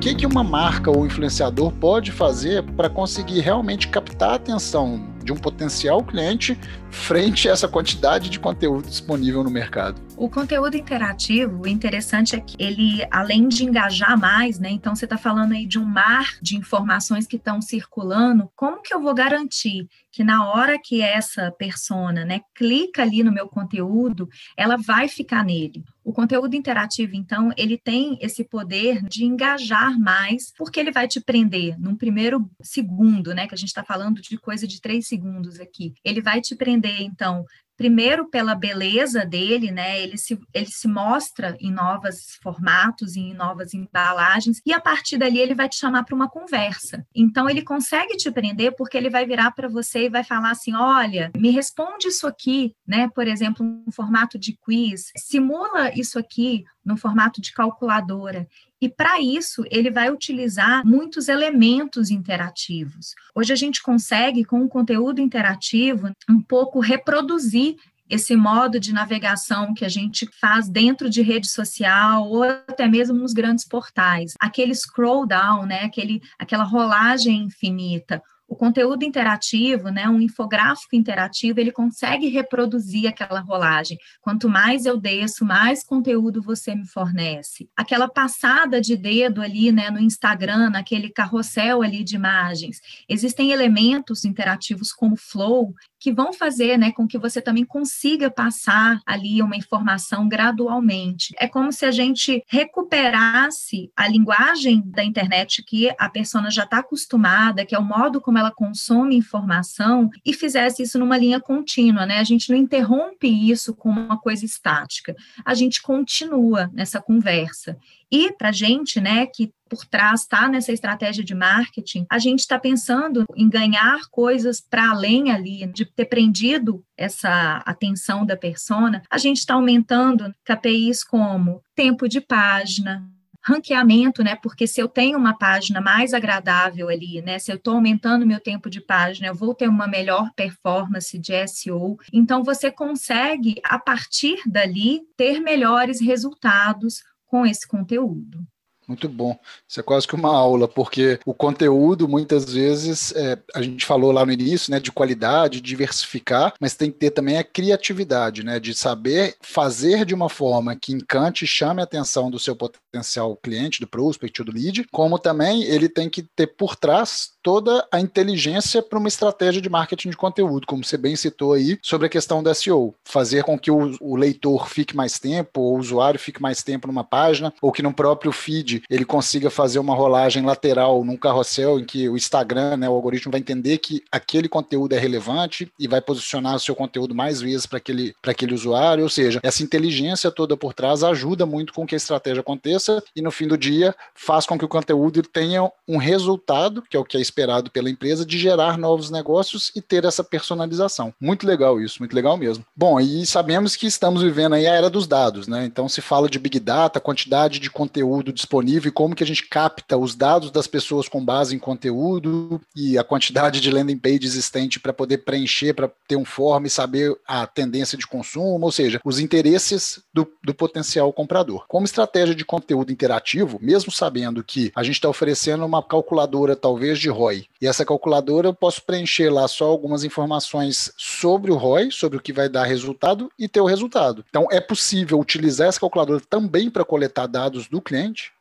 Que, 0.00 0.14
que 0.14 0.26
uma 0.26 0.42
marca 0.42 0.90
ou 0.90 1.04
influenciador 1.04 1.70
pode 1.72 2.10
fazer 2.10 2.62
para 2.62 2.88
conseguir 2.88 3.40
realmente 3.40 3.86
captar 3.88 4.30
a 4.30 4.34
atenção 4.36 5.06
de 5.22 5.30
um 5.30 5.36
potencial 5.36 6.02
cliente 6.02 6.58
frente 6.90 7.48
a 7.48 7.52
essa 7.52 7.68
quantidade 7.68 8.30
de 8.30 8.40
conteúdo 8.40 8.88
disponível 8.88 9.44
no 9.44 9.50
mercado? 9.50 10.00
O 10.20 10.28
conteúdo 10.28 10.76
interativo, 10.76 11.62
o 11.62 11.66
interessante 11.66 12.36
é 12.36 12.40
que 12.40 12.54
ele, 12.62 13.02
além 13.10 13.48
de 13.48 13.64
engajar 13.64 14.20
mais, 14.20 14.58
né? 14.58 14.68
Então 14.68 14.94
você 14.94 15.06
está 15.06 15.16
falando 15.16 15.52
aí 15.52 15.64
de 15.64 15.78
um 15.78 15.84
mar 15.86 16.36
de 16.42 16.58
informações 16.58 17.26
que 17.26 17.36
estão 17.36 17.62
circulando. 17.62 18.52
Como 18.54 18.82
que 18.82 18.92
eu 18.92 19.00
vou 19.00 19.14
garantir 19.14 19.88
que 20.12 20.22
na 20.22 20.46
hora 20.46 20.78
que 20.78 21.00
essa 21.00 21.50
persona, 21.50 22.22
né, 22.22 22.42
clica 22.54 23.00
ali 23.00 23.22
no 23.22 23.32
meu 23.32 23.48
conteúdo, 23.48 24.28
ela 24.58 24.76
vai 24.76 25.08
ficar 25.08 25.42
nele? 25.42 25.82
O 26.04 26.12
conteúdo 26.12 26.54
interativo, 26.54 27.14
então, 27.14 27.50
ele 27.56 27.78
tem 27.78 28.18
esse 28.20 28.44
poder 28.44 29.02
de 29.04 29.24
engajar 29.24 29.98
mais, 29.98 30.52
porque 30.54 30.80
ele 30.80 30.90
vai 30.90 31.08
te 31.08 31.20
prender 31.20 31.80
num 31.80 31.96
primeiro 31.96 32.50
segundo, 32.60 33.32
né? 33.34 33.46
Que 33.46 33.54
a 33.54 33.58
gente 33.58 33.68
está 33.68 33.84
falando 33.84 34.20
de 34.20 34.36
coisa 34.36 34.66
de 34.66 34.82
três 34.82 35.06
segundos 35.06 35.58
aqui. 35.60 35.94
Ele 36.04 36.20
vai 36.20 36.42
te 36.42 36.54
prender, 36.54 37.00
então, 37.00 37.46
primeiro 37.80 38.28
pela 38.28 38.54
beleza 38.54 39.24
dele, 39.24 39.70
né? 39.70 40.02
Ele 40.02 40.18
se, 40.18 40.38
ele 40.52 40.66
se 40.66 40.86
mostra 40.86 41.56
em 41.58 41.72
novos 41.72 42.38
formatos, 42.42 43.16
em 43.16 43.32
novas 43.32 43.72
embalagens, 43.72 44.60
e 44.66 44.72
a 44.74 44.78
partir 44.78 45.16
dali 45.16 45.38
ele 45.38 45.54
vai 45.54 45.66
te 45.66 45.76
chamar 45.76 46.04
para 46.04 46.14
uma 46.14 46.28
conversa. 46.28 47.06
Então 47.14 47.48
ele 47.48 47.62
consegue 47.62 48.18
te 48.18 48.30
prender 48.30 48.76
porque 48.76 48.98
ele 48.98 49.08
vai 49.08 49.24
virar 49.24 49.52
para 49.52 49.66
você 49.66 50.04
e 50.04 50.10
vai 50.10 50.22
falar 50.22 50.50
assim: 50.50 50.74
olha, 50.74 51.30
me 51.34 51.50
responde 51.50 52.08
isso 52.08 52.26
aqui, 52.26 52.76
né? 52.86 53.08
Por 53.14 53.26
exemplo, 53.26 53.64
um 53.64 53.90
formato 53.90 54.38
de 54.38 54.54
quiz, 54.58 55.10
simula 55.16 55.90
isso 55.98 56.18
aqui 56.18 56.64
no 56.84 56.98
formato 56.98 57.40
de 57.40 57.50
calculadora. 57.50 58.46
E 58.80 58.88
para 58.88 59.20
isso, 59.20 59.62
ele 59.70 59.90
vai 59.90 60.10
utilizar 60.10 60.86
muitos 60.86 61.28
elementos 61.28 62.10
interativos. 62.10 63.14
Hoje 63.34 63.52
a 63.52 63.56
gente 63.56 63.82
consegue, 63.82 64.44
com 64.44 64.64
o 64.64 64.68
conteúdo 64.68 65.20
interativo, 65.20 66.10
um 66.28 66.40
pouco 66.40 66.80
reproduzir 66.80 67.76
esse 68.08 68.34
modo 68.34 68.80
de 68.80 68.92
navegação 68.92 69.72
que 69.72 69.84
a 69.84 69.88
gente 69.88 70.28
faz 70.40 70.68
dentro 70.68 71.08
de 71.08 71.22
rede 71.22 71.48
social 71.48 72.28
ou 72.28 72.42
até 72.42 72.88
mesmo 72.88 73.16
nos 73.16 73.32
grandes 73.32 73.64
portais. 73.64 74.34
Aquele 74.40 74.74
scroll 74.74 75.26
down, 75.26 75.64
né, 75.64 75.84
aquele, 75.84 76.20
aquela 76.36 76.64
rolagem 76.64 77.44
infinita, 77.44 78.20
o 78.50 78.56
conteúdo 78.56 79.04
interativo, 79.04 79.90
né, 79.90 80.08
um 80.08 80.20
infográfico 80.20 80.96
interativo, 80.96 81.60
ele 81.60 81.70
consegue 81.70 82.26
reproduzir 82.26 83.08
aquela 83.08 83.38
rolagem. 83.38 83.96
Quanto 84.20 84.48
mais 84.48 84.86
eu 84.86 84.96
desço, 84.96 85.44
mais 85.44 85.84
conteúdo 85.84 86.42
você 86.42 86.74
me 86.74 86.84
fornece. 86.84 87.70
Aquela 87.76 88.08
passada 88.08 88.80
de 88.80 88.96
dedo 88.96 89.40
ali, 89.40 89.70
né, 89.70 89.88
no 89.88 90.00
Instagram, 90.00 90.68
naquele 90.68 91.10
carrossel 91.10 91.80
ali 91.80 92.02
de 92.02 92.16
imagens. 92.16 92.80
Existem 93.08 93.52
elementos 93.52 94.24
interativos 94.24 94.92
como 94.92 95.14
flow 95.14 95.72
que 96.00 96.10
vão 96.10 96.32
fazer, 96.32 96.78
né, 96.78 96.90
com 96.90 97.06
que 97.06 97.18
você 97.18 97.42
também 97.42 97.64
consiga 97.64 98.30
passar 98.30 99.00
ali 99.04 99.42
uma 99.42 99.54
informação 99.54 100.26
gradualmente. 100.26 101.34
É 101.38 101.46
como 101.46 101.70
se 101.70 101.84
a 101.84 101.90
gente 101.90 102.42
recuperasse 102.48 103.92
a 103.94 104.08
linguagem 104.08 104.82
da 104.86 105.04
internet 105.04 105.62
que 105.62 105.94
a 105.98 106.08
pessoa 106.08 106.50
já 106.50 106.64
está 106.64 106.78
acostumada, 106.78 107.66
que 107.66 107.74
é 107.74 107.78
o 107.78 107.84
modo 107.84 108.20
como 108.20 108.38
ela 108.38 108.50
consome 108.50 109.14
informação, 109.14 110.08
e 110.24 110.32
fizesse 110.32 110.82
isso 110.82 110.98
numa 110.98 111.18
linha 111.18 111.38
contínua, 111.38 112.06
né? 112.06 112.18
A 112.18 112.24
gente 112.24 112.50
não 112.50 112.56
interrompe 112.56 113.28
isso 113.28 113.74
como 113.74 114.00
uma 114.00 114.18
coisa 114.18 114.44
estática, 114.44 115.14
a 115.44 115.52
gente 115.52 115.82
continua 115.82 116.70
nessa 116.72 117.00
conversa. 117.00 117.76
E 118.10 118.32
para 118.32 118.48
a 118.48 118.52
gente, 118.52 119.00
né, 119.00 119.26
que 119.26 119.52
por 119.70 119.86
trás 119.86 120.22
está 120.22 120.48
nessa 120.48 120.72
estratégia 120.72 121.22
de 121.22 121.34
marketing, 121.34 122.04
a 122.10 122.18
gente 122.18 122.40
está 122.40 122.58
pensando 122.58 123.24
em 123.36 123.48
ganhar 123.48 124.00
coisas 124.10 124.60
para 124.60 124.90
além 124.90 125.30
ali, 125.30 125.64
de 125.72 125.84
ter 125.84 126.06
prendido 126.06 126.84
essa 126.96 127.62
atenção 127.64 128.26
da 128.26 128.36
persona, 128.36 129.02
a 129.08 129.16
gente 129.16 129.38
está 129.38 129.54
aumentando 129.54 130.34
KPIs 130.44 131.04
como 131.04 131.62
tempo 131.74 132.08
de 132.08 132.20
página, 132.20 133.08
ranqueamento, 133.42 134.22
né? 134.22 134.36
Porque 134.36 134.66
se 134.66 134.80
eu 134.80 134.88
tenho 134.88 135.16
uma 135.16 135.36
página 135.36 135.80
mais 135.80 136.12
agradável 136.12 136.88
ali, 136.88 137.22
né? 137.22 137.38
Se 137.38 137.50
eu 137.50 137.56
estou 137.56 137.74
aumentando 137.74 138.26
meu 138.26 138.40
tempo 138.40 138.68
de 138.68 138.80
página, 138.80 139.28
eu 139.28 139.34
vou 139.34 139.54
ter 139.54 139.68
uma 139.68 139.86
melhor 139.86 140.30
performance 140.34 141.18
de 141.18 141.46
SEO. 141.48 141.96
Então 142.12 142.42
você 142.44 142.70
consegue, 142.70 143.60
a 143.64 143.78
partir 143.78 144.42
dali, 144.46 145.00
ter 145.16 145.40
melhores 145.40 146.00
resultados 146.00 147.02
com 147.24 147.46
esse 147.46 147.66
conteúdo. 147.66 148.44
Muito 148.90 149.08
bom. 149.08 149.38
Isso 149.68 149.78
é 149.78 149.84
quase 149.84 150.08
que 150.08 150.16
uma 150.16 150.36
aula, 150.36 150.66
porque 150.66 151.20
o 151.24 151.32
conteúdo, 151.32 152.08
muitas 152.08 152.52
vezes, 152.52 153.14
é, 153.14 153.38
a 153.54 153.62
gente 153.62 153.86
falou 153.86 154.10
lá 154.10 154.26
no 154.26 154.32
início, 154.32 154.68
né, 154.68 154.80
de 154.80 154.90
qualidade, 154.90 155.60
diversificar, 155.60 156.54
mas 156.58 156.74
tem 156.74 156.90
que 156.90 156.98
ter 156.98 157.12
também 157.12 157.38
a 157.38 157.44
criatividade, 157.44 158.42
né, 158.42 158.58
de 158.58 158.74
saber 158.74 159.36
fazer 159.40 160.04
de 160.04 160.12
uma 160.12 160.28
forma 160.28 160.74
que 160.74 160.92
encante 160.92 161.44
e 161.44 161.48
chame 161.48 161.80
a 161.80 161.84
atenção 161.84 162.32
do 162.32 162.38
seu 162.40 162.56
potencial 162.56 163.36
cliente, 163.36 163.80
do 163.80 163.86
prospect, 163.86 164.42
do 164.42 164.50
lead, 164.50 164.84
como 164.90 165.20
também 165.20 165.62
ele 165.62 165.88
tem 165.88 166.10
que 166.10 166.22
ter 166.22 166.48
por 166.48 166.74
trás 166.74 167.30
toda 167.42 167.86
a 167.92 168.00
inteligência 168.00 168.82
para 168.82 168.98
uma 168.98 169.08
estratégia 169.08 169.62
de 169.62 169.70
marketing 169.70 170.10
de 170.10 170.16
conteúdo, 170.16 170.66
como 170.66 170.84
você 170.84 170.96
bem 170.96 171.14
citou 171.16 171.52
aí, 171.52 171.78
sobre 171.82 172.08
a 172.08 172.10
questão 172.10 172.42
do 172.42 172.52
SEO. 172.54 172.94
Fazer 173.04 173.44
com 173.44 173.58
que 173.58 173.70
o, 173.70 173.96
o 174.00 174.16
leitor 174.16 174.68
fique 174.68 174.96
mais 174.96 175.18
tempo, 175.18 175.60
ou 175.60 175.76
o 175.76 175.78
usuário 175.78 176.18
fique 176.18 176.42
mais 176.42 176.62
tempo 176.62 176.86
numa 176.86 177.04
página, 177.04 177.52
ou 177.62 177.72
que 177.72 177.82
no 177.82 177.94
próprio 177.94 178.32
feed 178.32 178.79
ele 178.88 179.04
consiga 179.04 179.50
fazer 179.50 179.78
uma 179.78 179.94
rolagem 179.94 180.44
lateral 180.44 181.04
num 181.04 181.16
carrossel 181.16 181.78
em 181.78 181.84
que 181.84 182.08
o 182.08 182.16
Instagram, 182.16 182.76
né, 182.76 182.88
o 182.88 182.92
algoritmo 182.92 183.32
vai 183.32 183.40
entender 183.40 183.78
que 183.78 184.02
aquele 184.10 184.48
conteúdo 184.48 184.94
é 184.94 184.98
relevante 184.98 185.70
e 185.78 185.88
vai 185.88 186.00
posicionar 186.00 186.56
o 186.56 186.60
seu 186.60 186.74
conteúdo 186.74 187.14
mais 187.14 187.40
vezes 187.40 187.66
para 187.66 187.78
aquele, 187.78 188.14
aquele 188.22 188.54
usuário. 188.54 189.02
Ou 189.02 189.10
seja, 189.10 189.40
essa 189.42 189.62
inteligência 189.62 190.30
toda 190.30 190.56
por 190.56 190.74
trás 190.74 191.02
ajuda 191.02 191.46
muito 191.46 191.72
com 191.72 191.86
que 191.86 191.94
a 191.94 191.98
estratégia 191.98 192.40
aconteça 192.40 193.02
e 193.14 193.22
no 193.22 193.30
fim 193.30 193.46
do 193.46 193.58
dia 193.58 193.94
faz 194.14 194.46
com 194.46 194.58
que 194.58 194.64
o 194.64 194.68
conteúdo 194.68 195.22
tenha 195.22 195.70
um 195.86 195.96
resultado, 195.96 196.82
que 196.88 196.96
é 196.96 197.00
o 197.00 197.04
que 197.04 197.16
é 197.16 197.20
esperado 197.20 197.70
pela 197.70 197.90
empresa, 197.90 198.24
de 198.24 198.38
gerar 198.38 198.78
novos 198.78 199.10
negócios 199.10 199.72
e 199.74 199.80
ter 199.80 200.04
essa 200.04 200.22
personalização. 200.22 201.12
Muito 201.20 201.46
legal 201.46 201.80
isso, 201.80 201.98
muito 202.00 202.14
legal 202.14 202.36
mesmo. 202.36 202.64
Bom, 202.76 203.00
e 203.00 203.26
sabemos 203.26 203.76
que 203.76 203.86
estamos 203.86 204.22
vivendo 204.22 204.54
aí 204.54 204.66
a 204.66 204.74
era 204.74 204.90
dos 204.90 205.06
dados, 205.06 205.46
né? 205.46 205.64
Então 205.64 205.88
se 205.88 206.00
fala 206.00 206.28
de 206.28 206.38
Big 206.38 206.60
Data, 206.60 207.00
quantidade 207.00 207.58
de 207.58 207.70
conteúdo 207.70 208.32
disponível 208.32 208.69
e 208.78 208.92
como 208.92 209.14
que 209.14 209.24
a 209.24 209.26
gente 209.26 209.46
capta 209.46 209.96
os 209.96 210.14
dados 210.14 210.50
das 210.50 210.66
pessoas 210.66 211.08
com 211.08 211.24
base 211.24 211.54
em 211.54 211.58
conteúdo 211.58 212.60
e 212.74 212.98
a 212.98 213.04
quantidade 213.04 213.60
de 213.60 213.70
landing 213.70 213.98
page 213.98 214.24
existente 214.24 214.78
para 214.78 214.92
poder 214.92 215.18
preencher, 215.18 215.74
para 215.74 215.90
ter 216.06 216.16
um 216.16 216.24
form 216.24 216.66
e 216.66 216.70
saber 216.70 217.16
a 217.26 217.46
tendência 217.46 217.96
de 217.96 218.06
consumo, 218.06 218.64
ou 218.64 218.72
seja, 218.72 219.00
os 219.04 219.18
interesses 219.18 220.00
do, 220.12 220.30
do 220.42 220.54
potencial 220.54 221.12
comprador. 221.12 221.64
Como 221.68 221.84
estratégia 221.84 222.34
de 222.34 222.44
conteúdo 222.44 222.92
interativo, 222.92 223.58
mesmo 223.60 223.90
sabendo 223.90 224.42
que 224.44 224.72
a 224.74 224.82
gente 224.82 224.94
está 224.94 225.08
oferecendo 225.08 225.64
uma 225.64 225.82
calculadora 225.82 226.54
talvez 226.56 226.98
de 226.98 227.08
ROI, 227.08 227.46
e 227.60 227.66
essa 227.66 227.84
calculadora 227.84 228.48
eu 228.48 228.54
posso 228.54 228.82
preencher 228.82 229.30
lá 229.30 229.46
só 229.48 229.66
algumas 229.66 230.04
informações 230.04 230.92
sobre 230.96 231.50
o 231.50 231.56
ROI, 231.56 231.90
sobre 231.90 232.18
o 232.18 232.20
que 232.20 232.32
vai 232.32 232.48
dar 232.48 232.64
resultado 232.64 233.30
e 233.38 233.48
ter 233.48 233.60
o 233.60 233.66
resultado. 233.66 234.24
Então 234.28 234.46
é 234.50 234.60
possível 234.60 235.18
utilizar 235.18 235.68
essa 235.68 235.80
calculadora 235.80 236.20
também 236.28 236.70
para 236.70 236.84
coletar 236.84 237.26
dados 237.26 237.68
do 237.68 237.80
cliente, 237.80 238.32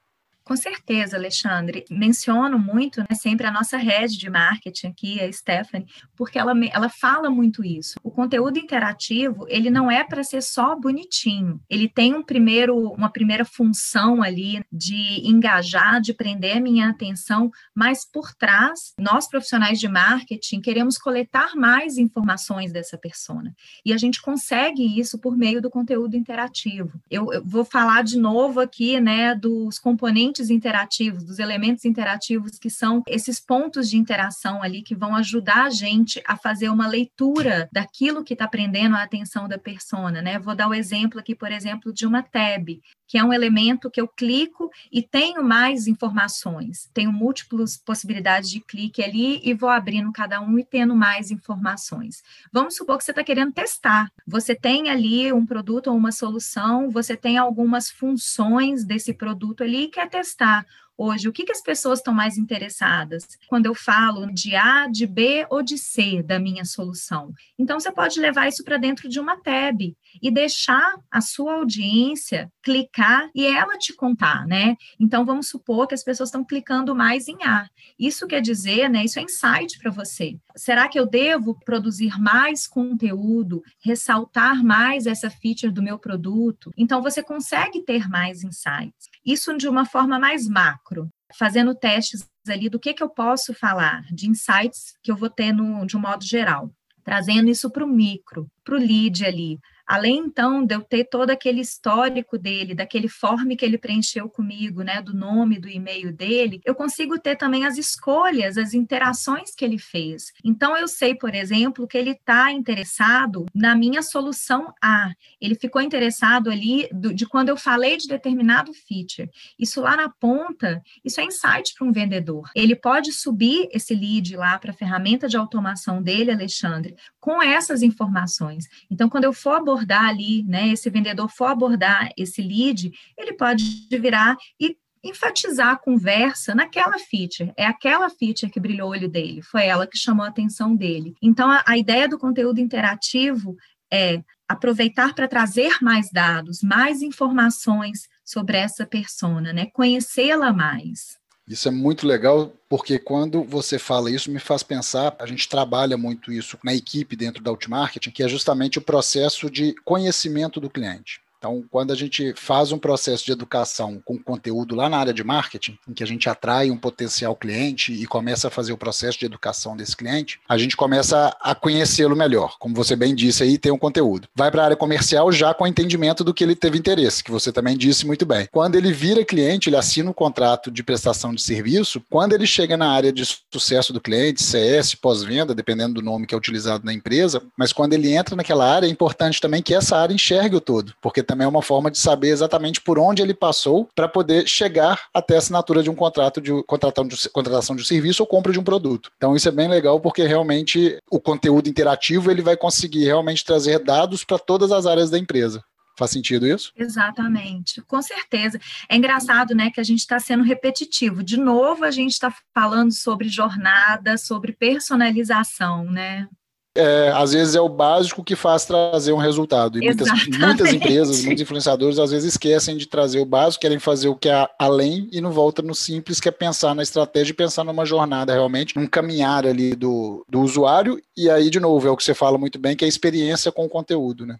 com 0.49 0.55
certeza, 0.55 1.15
Alexandre. 1.15 1.85
Menciono 1.91 2.57
muito 2.57 3.01
né, 3.01 3.13
sempre 3.13 3.45
a 3.45 3.51
nossa 3.51 3.77
rede 3.77 4.17
de 4.17 4.31
marketing 4.31 4.87
aqui, 4.87 5.21
a 5.21 5.31
Stephanie, 5.31 5.85
porque 6.15 6.39
ela, 6.39 6.53
ela 6.73 6.89
fala 6.89 7.29
muito 7.29 7.63
isso. 7.63 7.99
O 8.01 8.09
conteúdo 8.09 8.57
interativo, 8.57 9.45
ele 9.47 9.69
não 9.69 9.91
é 9.91 10.03
para 10.03 10.23
ser 10.23 10.41
só 10.41 10.75
bonitinho. 10.75 11.61
Ele 11.69 11.87
tem 11.87 12.15
um 12.15 12.23
primeiro, 12.23 12.75
uma 12.93 13.11
primeira 13.11 13.45
função 13.45 14.23
ali 14.23 14.59
de 14.71 15.21
engajar, 15.23 16.01
de 16.01 16.15
prender 16.15 16.57
a 16.57 16.61
minha 16.61 16.89
atenção, 16.89 17.51
mas 17.75 18.03
por 18.03 18.33
trás, 18.33 18.95
nós 18.97 19.29
profissionais 19.29 19.79
de 19.79 19.87
marketing 19.87 20.61
queremos 20.61 20.97
coletar 20.97 21.55
mais 21.55 21.99
informações 21.99 22.73
dessa 22.73 22.97
persona. 22.97 23.53
E 23.85 23.93
a 23.93 23.97
gente 23.97 24.19
consegue 24.19 24.99
isso 24.99 25.19
por 25.19 25.37
meio 25.37 25.61
do 25.61 25.69
conteúdo 25.69 26.17
interativo. 26.17 26.99
Eu, 27.07 27.31
eu 27.31 27.45
vou 27.45 27.63
falar 27.63 28.03
de 28.03 28.17
novo 28.17 28.59
aqui, 28.59 28.99
né, 28.99 29.35
dos 29.35 29.77
componentes 29.77 30.38
interativos, 30.47 31.25
dos 31.25 31.39
elementos 31.39 31.85
interativos 31.85 32.57
que 32.59 32.69
são 32.69 33.03
esses 33.07 33.39
pontos 33.39 33.89
de 33.89 33.97
interação 33.97 34.61
ali 34.63 34.81
que 34.81 34.95
vão 34.95 35.15
ajudar 35.15 35.65
a 35.65 35.69
gente 35.69 36.21
a 36.25 36.37
fazer 36.37 36.69
uma 36.69 36.87
leitura 36.87 37.67
daquilo 37.71 38.23
que 38.23 38.33
está 38.33 38.47
prendendo 38.47 38.95
a 38.95 39.03
atenção 39.03 39.47
da 39.47 39.57
persona, 39.57 40.21
né? 40.21 40.37
Vou 40.37 40.55
dar 40.55 40.69
o 40.69 40.73
exemplo 40.73 41.19
aqui, 41.19 41.35
por 41.35 41.51
exemplo, 41.51 41.91
de 41.91 42.05
uma 42.05 42.21
tab, 42.21 42.69
que 43.09 43.17
é 43.17 43.23
um 43.23 43.33
elemento 43.33 43.89
que 43.89 43.99
eu 43.99 44.07
clico 44.07 44.69
e 44.91 45.01
tenho 45.01 45.43
mais 45.43 45.87
informações. 45.87 46.87
Tenho 46.93 47.11
múltiplas 47.11 47.75
possibilidades 47.75 48.51
de 48.51 48.59
clique 48.59 49.03
ali 49.03 49.41
e 49.43 49.51
vou 49.51 49.67
abrindo 49.67 50.13
cada 50.13 50.39
um 50.39 50.59
e 50.59 50.63
tendo 50.63 50.95
mais 50.95 51.31
informações. 51.31 52.23
Vamos 52.53 52.75
supor 52.75 52.99
que 52.99 53.03
você 53.03 53.11
está 53.11 53.23
querendo 53.23 53.51
testar. 53.51 54.11
Você 54.27 54.53
tem 54.53 54.91
ali 54.91 55.33
um 55.33 55.43
produto 55.43 55.87
ou 55.87 55.97
uma 55.97 56.11
solução, 56.11 56.91
você 56.91 57.17
tem 57.17 57.39
algumas 57.39 57.89
funções 57.89 58.85
desse 58.85 59.11
produto 59.11 59.63
ali 59.63 59.85
e 59.85 59.89
quer 59.89 60.07
testar 60.07 60.63
hoje 60.99 61.29
o 61.29 61.31
que, 61.31 61.45
que 61.45 61.51
as 61.51 61.61
pessoas 61.61 61.99
estão 61.99 62.13
mais 62.13 62.37
interessadas 62.37 63.25
quando 63.47 63.65
eu 63.65 63.73
falo 63.73 64.27
de 64.33 64.55
A, 64.55 64.87
de 64.87 65.07
B 65.07 65.47
ou 65.49 65.63
de 65.63 65.77
C 65.77 66.21
da 66.21 66.37
minha 66.37 66.65
solução. 66.65 67.31
Então, 67.57 67.79
você 67.79 67.91
pode 67.91 68.19
levar 68.19 68.47
isso 68.47 68.63
para 68.63 68.77
dentro 68.77 69.07
de 69.07 69.19
uma 69.19 69.37
tab 69.37 69.79
e 70.21 70.31
deixar 70.31 70.95
a 71.09 71.21
sua 71.21 71.53
audiência 71.53 72.51
clicar 72.61 73.29
e 73.33 73.45
ela 73.45 73.77
te 73.77 73.93
contar, 73.93 74.45
né? 74.45 74.75
Então 74.99 75.25
vamos 75.25 75.47
supor 75.47 75.87
que 75.87 75.93
as 75.93 76.03
pessoas 76.03 76.29
estão 76.29 76.43
clicando 76.43 76.95
mais 76.95 77.27
em 77.27 77.37
A. 77.43 77.67
Isso 77.97 78.27
quer 78.27 78.41
dizer, 78.41 78.89
né? 78.89 79.05
Isso 79.05 79.19
é 79.19 79.23
insight 79.23 79.77
para 79.79 79.91
você. 79.91 80.37
Será 80.55 80.87
que 80.87 80.99
eu 80.99 81.05
devo 81.05 81.57
produzir 81.65 82.19
mais 82.19 82.67
conteúdo, 82.67 83.63
ressaltar 83.83 84.63
mais 84.63 85.05
essa 85.05 85.29
feature 85.29 85.71
do 85.71 85.81
meu 85.81 85.97
produto? 85.97 86.71
Então 86.77 87.01
você 87.01 87.23
consegue 87.23 87.81
ter 87.81 88.07
mais 88.09 88.43
insights. 88.43 89.08
Isso 89.25 89.55
de 89.57 89.67
uma 89.67 89.85
forma 89.85 90.19
mais 90.19 90.47
macro 90.47 91.09
fazendo 91.37 91.75
testes 91.75 92.27
ali 92.47 92.69
do 92.69 92.79
que, 92.79 92.93
que 92.93 93.03
eu 93.03 93.09
posso 93.09 93.53
falar, 93.53 94.01
de 94.11 94.27
insights 94.27 94.95
que 95.03 95.11
eu 95.11 95.15
vou 95.15 95.29
ter 95.29 95.53
no, 95.53 95.85
de 95.85 95.95
um 95.95 95.99
modo 95.99 96.25
geral, 96.25 96.71
trazendo 97.03 97.49
isso 97.49 97.69
para 97.69 97.83
o 97.83 97.87
micro, 97.87 98.49
para 98.63 98.75
o 98.75 98.79
lead 98.79 99.25
ali, 99.25 99.59
Além, 99.89 100.19
então, 100.19 100.63
de 100.63 100.75
eu 100.75 100.81
ter 100.81 101.05
todo 101.05 101.31
aquele 101.31 101.61
histórico 101.61 102.37
dele, 102.37 102.75
daquele 102.75 103.07
form 103.07 103.55
que 103.55 103.65
ele 103.65 103.75
preencheu 103.75 104.29
comigo, 104.29 104.83
né, 104.83 105.01
do 105.01 105.15
nome, 105.15 105.57
do 105.57 105.67
e-mail 105.67 106.13
dele, 106.13 106.61
eu 106.63 106.75
consigo 106.75 107.17
ter 107.17 107.35
também 107.35 107.65
as 107.65 107.75
escolhas, 107.75 108.55
as 108.55 108.75
interações 108.75 109.55
que 109.55 109.65
ele 109.65 109.79
fez. 109.79 110.31
Então, 110.45 110.77
eu 110.77 110.87
sei, 110.87 111.15
por 111.15 111.33
exemplo, 111.33 111.87
que 111.87 111.97
ele 111.97 112.11
está 112.11 112.51
interessado 112.51 113.47
na 113.51 113.75
minha 113.75 114.03
solução 114.03 114.71
A. 114.79 115.11
Ele 115.41 115.55
ficou 115.55 115.81
interessado 115.81 116.51
ali 116.51 116.87
do, 116.93 117.11
de 117.11 117.25
quando 117.25 117.49
eu 117.49 117.57
falei 117.57 117.97
de 117.97 118.07
determinado 118.07 118.71
feature. 118.75 119.27
Isso 119.57 119.81
lá 119.81 119.97
na 119.97 120.07
ponta, 120.07 120.83
isso 121.03 121.19
é 121.19 121.23
insight 121.23 121.73
para 121.75 121.87
um 121.87 121.91
vendedor. 121.91 122.47
Ele 122.55 122.75
pode 122.75 123.11
subir 123.11 123.67
esse 123.71 123.95
lead 123.95 124.37
lá 124.37 124.59
para 124.59 124.69
a 124.69 124.75
ferramenta 124.75 125.27
de 125.27 125.35
automação 125.35 125.99
dele, 125.99 126.29
Alexandre, 126.29 126.95
com 127.19 127.41
essas 127.41 127.81
informações. 127.81 128.65
Então, 128.91 129.09
quando 129.09 129.23
eu 129.23 129.33
for 129.33 129.53
abordar 129.53 129.78
abordar 129.79 130.05
ali, 130.05 130.43
né, 130.43 130.69
esse 130.69 130.89
vendedor 130.89 131.29
for 131.29 131.45
abordar 131.45 132.11
esse 132.17 132.41
lead, 132.41 132.91
ele 133.17 133.33
pode 133.33 133.63
virar 133.91 134.35
e 134.59 134.75
enfatizar 135.03 135.69
a 135.69 135.77
conversa 135.77 136.53
naquela 136.53 136.99
feature. 136.99 137.53
É 137.55 137.65
aquela 137.65 138.09
feature 138.09 138.51
que 138.51 138.59
brilhou 138.59 138.89
o 138.89 138.91
olho 138.91 139.07
dele, 139.07 139.41
foi 139.41 139.65
ela 139.65 139.87
que 139.87 139.97
chamou 139.97 140.25
a 140.25 140.29
atenção 140.29 140.75
dele. 140.75 141.15
Então, 141.21 141.49
a, 141.49 141.63
a 141.65 141.77
ideia 141.77 142.07
do 142.07 142.19
conteúdo 142.19 142.59
interativo 142.59 143.55
é 143.91 144.21
aproveitar 144.47 145.13
para 145.13 145.27
trazer 145.27 145.77
mais 145.81 146.11
dados, 146.11 146.61
mais 146.61 147.01
informações 147.01 148.07
sobre 148.25 148.57
essa 148.57 148.85
persona, 148.85 149.53
né? 149.53 149.67
Conhecê-la 149.67 150.51
mais. 150.51 151.18
Isso 151.49 151.67
é 151.67 151.71
muito 151.71 152.05
legal, 152.05 152.53
porque 152.69 152.99
quando 152.99 153.43
você 153.43 153.79
fala 153.79 154.11
isso, 154.11 154.29
me 154.29 154.39
faz 154.39 154.61
pensar, 154.61 155.15
a 155.19 155.25
gente 155.25 155.49
trabalha 155.49 155.97
muito 155.97 156.31
isso 156.31 156.59
na 156.63 156.75
equipe 156.75 157.15
dentro 157.15 157.41
da 157.41 157.49
Outmarketing, 157.49 158.11
que 158.11 158.21
é 158.21 158.29
justamente 158.29 158.77
o 158.77 158.83
processo 158.83 159.49
de 159.49 159.73
conhecimento 159.83 160.59
do 160.59 160.69
cliente. 160.69 161.19
Então, 161.39 161.63
quando 161.71 161.93
a 161.93 161.95
gente 161.95 162.33
faz 162.35 162.73
um 162.73 162.77
processo 162.77 163.25
de 163.25 163.31
educação 163.31 164.01
com 164.03 164.21
conteúdo 164.21 164.75
lá 164.75 164.89
na 164.89 164.97
área 164.97 165.13
de 165.13 165.23
marketing, 165.23 165.79
em 165.87 165.93
que 165.93 166.03
a 166.03 166.05
gente 166.05 166.27
atrai 166.27 166.69
um 166.69 166.75
potencial 166.75 167.33
cliente 167.33 167.93
e 167.93 168.05
começa 168.05 168.49
a 168.49 168.51
fazer 168.51 168.73
o 168.73 168.77
processo 168.77 169.17
de 169.17 169.25
educação 169.25 169.75
desse 169.77 169.95
cliente, 169.95 170.41
a 170.49 170.57
gente 170.57 170.75
começa 170.75 171.33
a 171.39 171.55
conhecê-lo 171.55 172.13
melhor. 172.13 172.57
Como 172.59 172.75
você 172.75 172.93
bem 172.93 173.15
disse 173.15 173.41
aí, 173.41 173.57
tem 173.57 173.71
um 173.71 173.77
conteúdo. 173.77 174.27
Vai 174.35 174.51
para 174.51 174.63
a 174.63 174.65
área 174.65 174.75
comercial 174.75 175.31
já 175.31 175.53
com 175.53 175.63
o 175.63 175.67
entendimento 175.67 176.25
do 176.25 176.33
que 176.33 176.43
ele 176.43 176.57
teve 176.57 176.77
interesse, 176.77 177.23
que 177.23 177.31
você 177.31 177.53
também 177.53 177.77
disse 177.77 178.05
muito 178.05 178.25
bem. 178.25 178.49
Quando 178.51 178.75
ele 178.75 178.91
vira 178.91 179.23
cliente, 179.23 179.69
ele 179.69 179.77
assina 179.77 180.09
um 180.09 180.13
contrato 180.13 180.69
de 180.69 180.83
prestação 180.83 181.33
de 181.33 181.41
serviço. 181.41 182.03
Quando 182.09 182.33
ele 182.33 182.45
chega 182.45 182.75
na 182.75 182.91
área 182.91 183.13
de 183.13 183.23
sucesso 183.49 183.93
do 183.93 184.01
cliente, 184.01 184.43
CS, 184.43 184.93
pós-venda, 184.93 185.55
dependendo 185.55 185.93
do 185.93 186.01
nome 186.01 186.27
que 186.27 186.35
é 186.35 186.37
utilizado 186.37 186.83
na 186.83 186.91
empresa, 186.91 187.41
mas 187.57 187.71
quando 187.71 187.93
ele 187.93 188.11
entra 188.11 188.35
naquela 188.35 188.69
área, 188.69 188.87
é 188.87 188.89
importante 188.89 189.39
também 189.39 189.61
que 189.61 189.73
essa 189.73 189.95
área 189.95 190.13
enxergue 190.13 190.57
o 190.57 190.61
todo, 190.61 190.93
porque 191.01 191.28
também 191.29 191.45
é 191.45 191.47
uma 191.47 191.61
forma 191.61 191.91
de 191.91 191.99
saber 191.99 192.29
exatamente 192.29 192.81
por 192.81 192.97
onde 192.97 193.21
ele 193.21 193.35
passou 193.35 193.87
para 193.93 194.07
poder 194.07 194.47
chegar 194.47 194.99
até 195.13 195.35
a 195.35 195.37
assinatura 195.37 195.83
de 195.83 195.89
um 195.89 195.93
contrato 195.93 196.41
de 196.41 196.51
contratação 196.63 197.07
de, 197.07 197.29
contratação 197.29 197.75
de 197.75 197.83
um 197.83 197.85
serviço 197.85 198.23
ou 198.23 198.27
compra 198.27 198.51
de 198.51 198.59
um 198.59 198.63
produto. 198.63 199.11
Então 199.15 199.35
isso 199.35 199.47
é 199.47 199.51
bem 199.51 199.67
legal 199.67 199.99
porque 199.99 200.23
realmente 200.23 200.97
o 201.07 201.19
conteúdo 201.19 201.69
interativo 201.69 202.31
ele 202.31 202.41
vai 202.41 202.57
conseguir 202.57 203.05
realmente 203.05 203.45
trazer 203.45 203.77
dados 203.77 204.23
para 204.23 204.39
todas 204.39 204.71
as 204.71 204.87
áreas 204.87 205.11
da 205.11 205.19
empresa. 205.19 205.63
Faz 205.95 206.09
sentido 206.09 206.47
isso? 206.47 206.71
Exatamente, 206.75 207.79
com 207.83 208.01
certeza. 208.01 208.59
É 208.89 208.95
engraçado, 208.95 209.53
né, 209.53 209.69
que 209.69 209.81
a 209.81 209.83
gente 209.83 209.99
está 209.99 210.19
sendo 210.19 210.43
repetitivo. 210.43 211.21
De 211.21 211.37
novo, 211.37 211.83
a 211.83 211.91
gente 211.91 212.13
está 212.13 212.33
falando 212.55 212.91
sobre 212.91 213.29
jornada, 213.29 214.17
sobre 214.17 214.53
personalização, 214.53 215.83
né? 215.83 216.27
É, 216.75 217.11
às 217.15 217.33
vezes 217.33 217.55
é 217.55 217.61
o 217.61 217.67
básico 217.67 218.23
que 218.23 218.35
faz 218.35 218.65
trazer 218.65 219.11
um 219.11 219.17
resultado. 219.17 219.77
E 219.77 219.85
muitas, 219.85 220.09
muitas, 220.37 220.73
empresas, 220.73 221.23
muitos 221.23 221.41
influenciadores, 221.41 221.99
às 221.99 222.11
vezes 222.11 222.33
esquecem 222.33 222.77
de 222.77 222.85
trazer 222.85 223.19
o 223.19 223.25
básico, 223.25 223.61
querem 223.61 223.79
fazer 223.79 224.07
o 224.07 224.15
que 224.15 224.29
é 224.29 224.47
além 224.59 225.09
e 225.11 225.19
não 225.19 225.31
volta 225.31 225.61
no 225.61 225.73
simples, 225.73 226.19
que 226.19 226.29
é 226.29 226.31
pensar 226.31 226.75
na 226.75 226.83
estratégia 226.83 227.31
e 227.31 227.35
pensar 227.35 227.63
numa 227.63 227.85
jornada 227.85 228.33
realmente, 228.33 228.75
num 228.75 228.87
caminhar 228.87 229.45
ali 229.45 229.75
do, 229.75 230.23
do 230.29 230.41
usuário. 230.41 231.01
E 231.17 231.29
aí, 231.29 231.49
de 231.49 231.59
novo, 231.59 231.87
é 231.87 231.91
o 231.91 231.97
que 231.97 232.03
você 232.03 232.13
fala 232.13 232.37
muito 232.37 232.59
bem, 232.59 232.75
que 232.75 232.85
é 232.85 232.87
a 232.87 232.89
experiência 232.89 233.51
com 233.51 233.65
o 233.65 233.69
conteúdo, 233.69 234.25
né? 234.25 234.37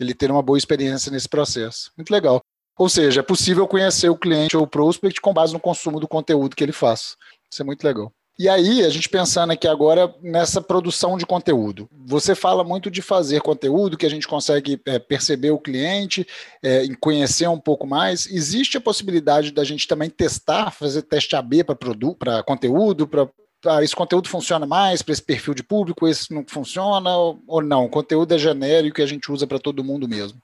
Ele 0.00 0.14
ter 0.14 0.30
uma 0.30 0.42
boa 0.42 0.58
experiência 0.58 1.10
nesse 1.10 1.28
processo. 1.28 1.90
Muito 1.96 2.10
legal. 2.10 2.40
Ou 2.78 2.88
seja, 2.88 3.20
é 3.20 3.22
possível 3.22 3.66
conhecer 3.66 4.08
o 4.08 4.16
cliente 4.16 4.56
ou 4.56 4.62
o 4.62 4.68
prospect 4.68 5.20
com 5.20 5.32
base 5.32 5.52
no 5.52 5.58
consumo 5.58 5.98
do 5.98 6.06
conteúdo 6.06 6.54
que 6.54 6.62
ele 6.62 6.72
faz. 6.72 7.16
Isso 7.50 7.62
é 7.62 7.64
muito 7.64 7.82
legal. 7.82 8.12
E 8.38 8.48
aí, 8.48 8.84
a 8.84 8.88
gente 8.88 9.08
pensando 9.08 9.52
aqui 9.52 9.66
agora 9.66 10.14
nessa 10.22 10.60
produção 10.60 11.18
de 11.18 11.26
conteúdo. 11.26 11.88
Você 12.06 12.36
fala 12.36 12.62
muito 12.62 12.88
de 12.88 13.02
fazer 13.02 13.40
conteúdo, 13.40 13.96
que 13.96 14.06
a 14.06 14.08
gente 14.10 14.28
consegue 14.28 14.80
é, 14.86 14.96
perceber 15.00 15.50
o 15.50 15.58
cliente, 15.58 16.24
é, 16.62 16.86
conhecer 17.00 17.48
um 17.48 17.58
pouco 17.58 17.84
mais. 17.84 18.26
Existe 18.26 18.76
a 18.76 18.80
possibilidade 18.80 19.50
da 19.50 19.64
gente 19.64 19.88
também 19.88 20.08
testar, 20.08 20.70
fazer 20.70 21.02
teste 21.02 21.34
AB 21.34 21.64
para 21.64 22.44
conteúdo, 22.44 23.08
para 23.08 23.28
ah, 23.66 23.82
esse 23.82 23.96
conteúdo 23.96 24.28
funciona 24.28 24.64
mais 24.64 25.02
para 25.02 25.12
esse 25.12 25.22
perfil 25.22 25.52
de 25.52 25.64
público, 25.64 26.06
esse 26.06 26.32
não 26.32 26.44
funciona 26.46 27.10
ou 27.16 27.60
não? 27.60 27.86
O 27.86 27.90
conteúdo 27.90 28.32
é 28.32 28.38
genérico 28.38 29.00
e 29.00 29.02
a 29.02 29.06
gente 29.06 29.32
usa 29.32 29.48
para 29.48 29.58
todo 29.58 29.82
mundo 29.82 30.06
mesmo. 30.06 30.40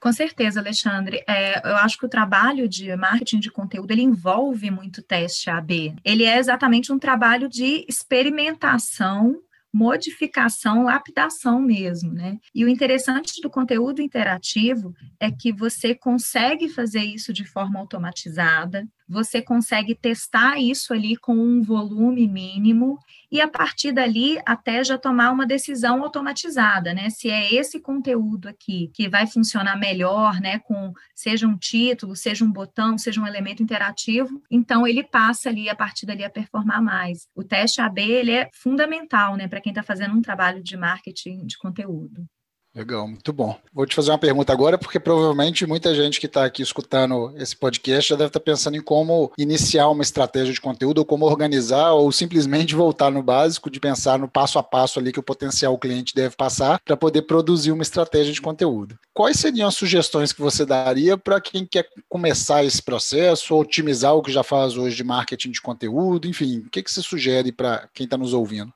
Com 0.00 0.12
certeza, 0.12 0.60
Alexandre. 0.60 1.22
É, 1.28 1.58
eu 1.68 1.76
acho 1.76 1.98
que 1.98 2.06
o 2.06 2.08
trabalho 2.08 2.66
de 2.66 2.96
marketing 2.96 3.38
de 3.38 3.50
conteúdo 3.50 3.90
ele 3.90 4.02
envolve 4.02 4.70
muito 4.70 5.02
teste 5.02 5.50
AB. 5.50 5.94
Ele 6.02 6.24
é 6.24 6.38
exatamente 6.38 6.90
um 6.90 6.98
trabalho 6.98 7.48
de 7.48 7.84
experimentação 7.86 9.38
modificação, 9.72 10.84
lapidação 10.84 11.60
mesmo, 11.60 12.12
né? 12.12 12.38
E 12.54 12.64
o 12.64 12.68
interessante 12.68 13.40
do 13.40 13.48
conteúdo 13.48 14.02
interativo 14.02 14.94
é 15.18 15.30
que 15.30 15.52
você 15.52 15.94
consegue 15.94 16.68
fazer 16.68 17.02
isso 17.04 17.32
de 17.32 17.44
forma 17.44 17.78
automatizada, 17.78 18.86
você 19.10 19.42
consegue 19.42 19.92
testar 19.92 20.60
isso 20.60 20.94
ali 20.94 21.16
com 21.16 21.34
um 21.34 21.60
volume 21.62 22.28
mínimo 22.28 22.96
e 23.30 23.40
a 23.40 23.48
partir 23.48 23.90
dali 23.90 24.38
até 24.46 24.84
já 24.84 24.96
tomar 24.96 25.32
uma 25.32 25.44
decisão 25.44 26.02
automatizada, 26.04 26.94
né? 26.94 27.10
Se 27.10 27.28
é 27.28 27.52
esse 27.52 27.80
conteúdo 27.80 28.48
aqui 28.48 28.88
que 28.94 29.08
vai 29.08 29.26
funcionar 29.26 29.76
melhor, 29.76 30.40
né, 30.40 30.60
com 30.60 30.92
seja 31.12 31.46
um 31.48 31.56
título, 31.56 32.14
seja 32.14 32.44
um 32.44 32.52
botão, 32.52 32.96
seja 32.96 33.20
um 33.20 33.26
elemento 33.26 33.62
interativo, 33.62 34.40
então 34.48 34.86
ele 34.86 35.02
passa 35.02 35.48
ali 35.48 35.68
a 35.68 35.74
partir 35.74 36.06
dali 36.06 36.24
a 36.24 36.30
performar 36.30 36.80
mais. 36.80 37.26
O 37.34 37.42
teste 37.42 37.80
AB 37.80 38.00
ele 38.00 38.30
é 38.30 38.48
fundamental, 38.54 39.36
né, 39.36 39.48
para 39.48 39.60
quem 39.60 39.70
está 39.72 39.82
fazendo 39.82 40.14
um 40.14 40.22
trabalho 40.22 40.62
de 40.62 40.76
marketing 40.76 41.46
de 41.46 41.58
conteúdo. 41.58 42.26
Legal, 42.72 43.08
muito 43.08 43.32
bom. 43.32 43.58
Vou 43.72 43.84
te 43.84 43.96
fazer 43.96 44.12
uma 44.12 44.18
pergunta 44.18 44.52
agora, 44.52 44.78
porque 44.78 45.00
provavelmente 45.00 45.66
muita 45.66 45.92
gente 45.92 46.20
que 46.20 46.26
está 46.26 46.44
aqui 46.44 46.62
escutando 46.62 47.34
esse 47.36 47.56
podcast 47.56 48.10
já 48.10 48.14
deve 48.14 48.28
estar 48.28 48.38
tá 48.38 48.44
pensando 48.44 48.76
em 48.76 48.82
como 48.82 49.32
iniciar 49.36 49.88
uma 49.88 50.02
estratégia 50.02 50.54
de 50.54 50.60
conteúdo, 50.60 50.98
ou 50.98 51.04
como 51.04 51.26
organizar, 51.26 51.92
ou 51.92 52.12
simplesmente 52.12 52.74
voltar 52.76 53.10
no 53.10 53.24
básico, 53.24 53.68
de 53.68 53.80
pensar 53.80 54.20
no 54.20 54.28
passo 54.28 54.56
a 54.56 54.62
passo 54.62 55.00
ali 55.00 55.12
que 55.12 55.18
o 55.18 55.22
potencial 55.22 55.76
cliente 55.78 56.14
deve 56.14 56.36
passar 56.36 56.80
para 56.84 56.96
poder 56.96 57.22
produzir 57.22 57.72
uma 57.72 57.82
estratégia 57.82 58.32
de 58.32 58.40
conteúdo. 58.40 58.96
Quais 59.12 59.40
seriam 59.40 59.66
as 59.66 59.74
sugestões 59.74 60.32
que 60.32 60.40
você 60.40 60.64
daria 60.64 61.18
para 61.18 61.40
quem 61.40 61.66
quer 61.66 61.88
começar 62.08 62.64
esse 62.64 62.80
processo, 62.80 63.56
otimizar 63.56 64.14
o 64.14 64.22
que 64.22 64.30
já 64.30 64.44
faz 64.44 64.76
hoje 64.76 64.94
de 64.94 65.02
marketing 65.02 65.50
de 65.50 65.60
conteúdo? 65.60 66.28
Enfim, 66.28 66.58
o 66.60 66.70
que, 66.70 66.84
que 66.84 66.90
você 66.90 67.02
sugere 67.02 67.50
para 67.50 67.88
quem 67.92 68.04
está 68.04 68.16
nos 68.16 68.32
ouvindo? 68.32 68.72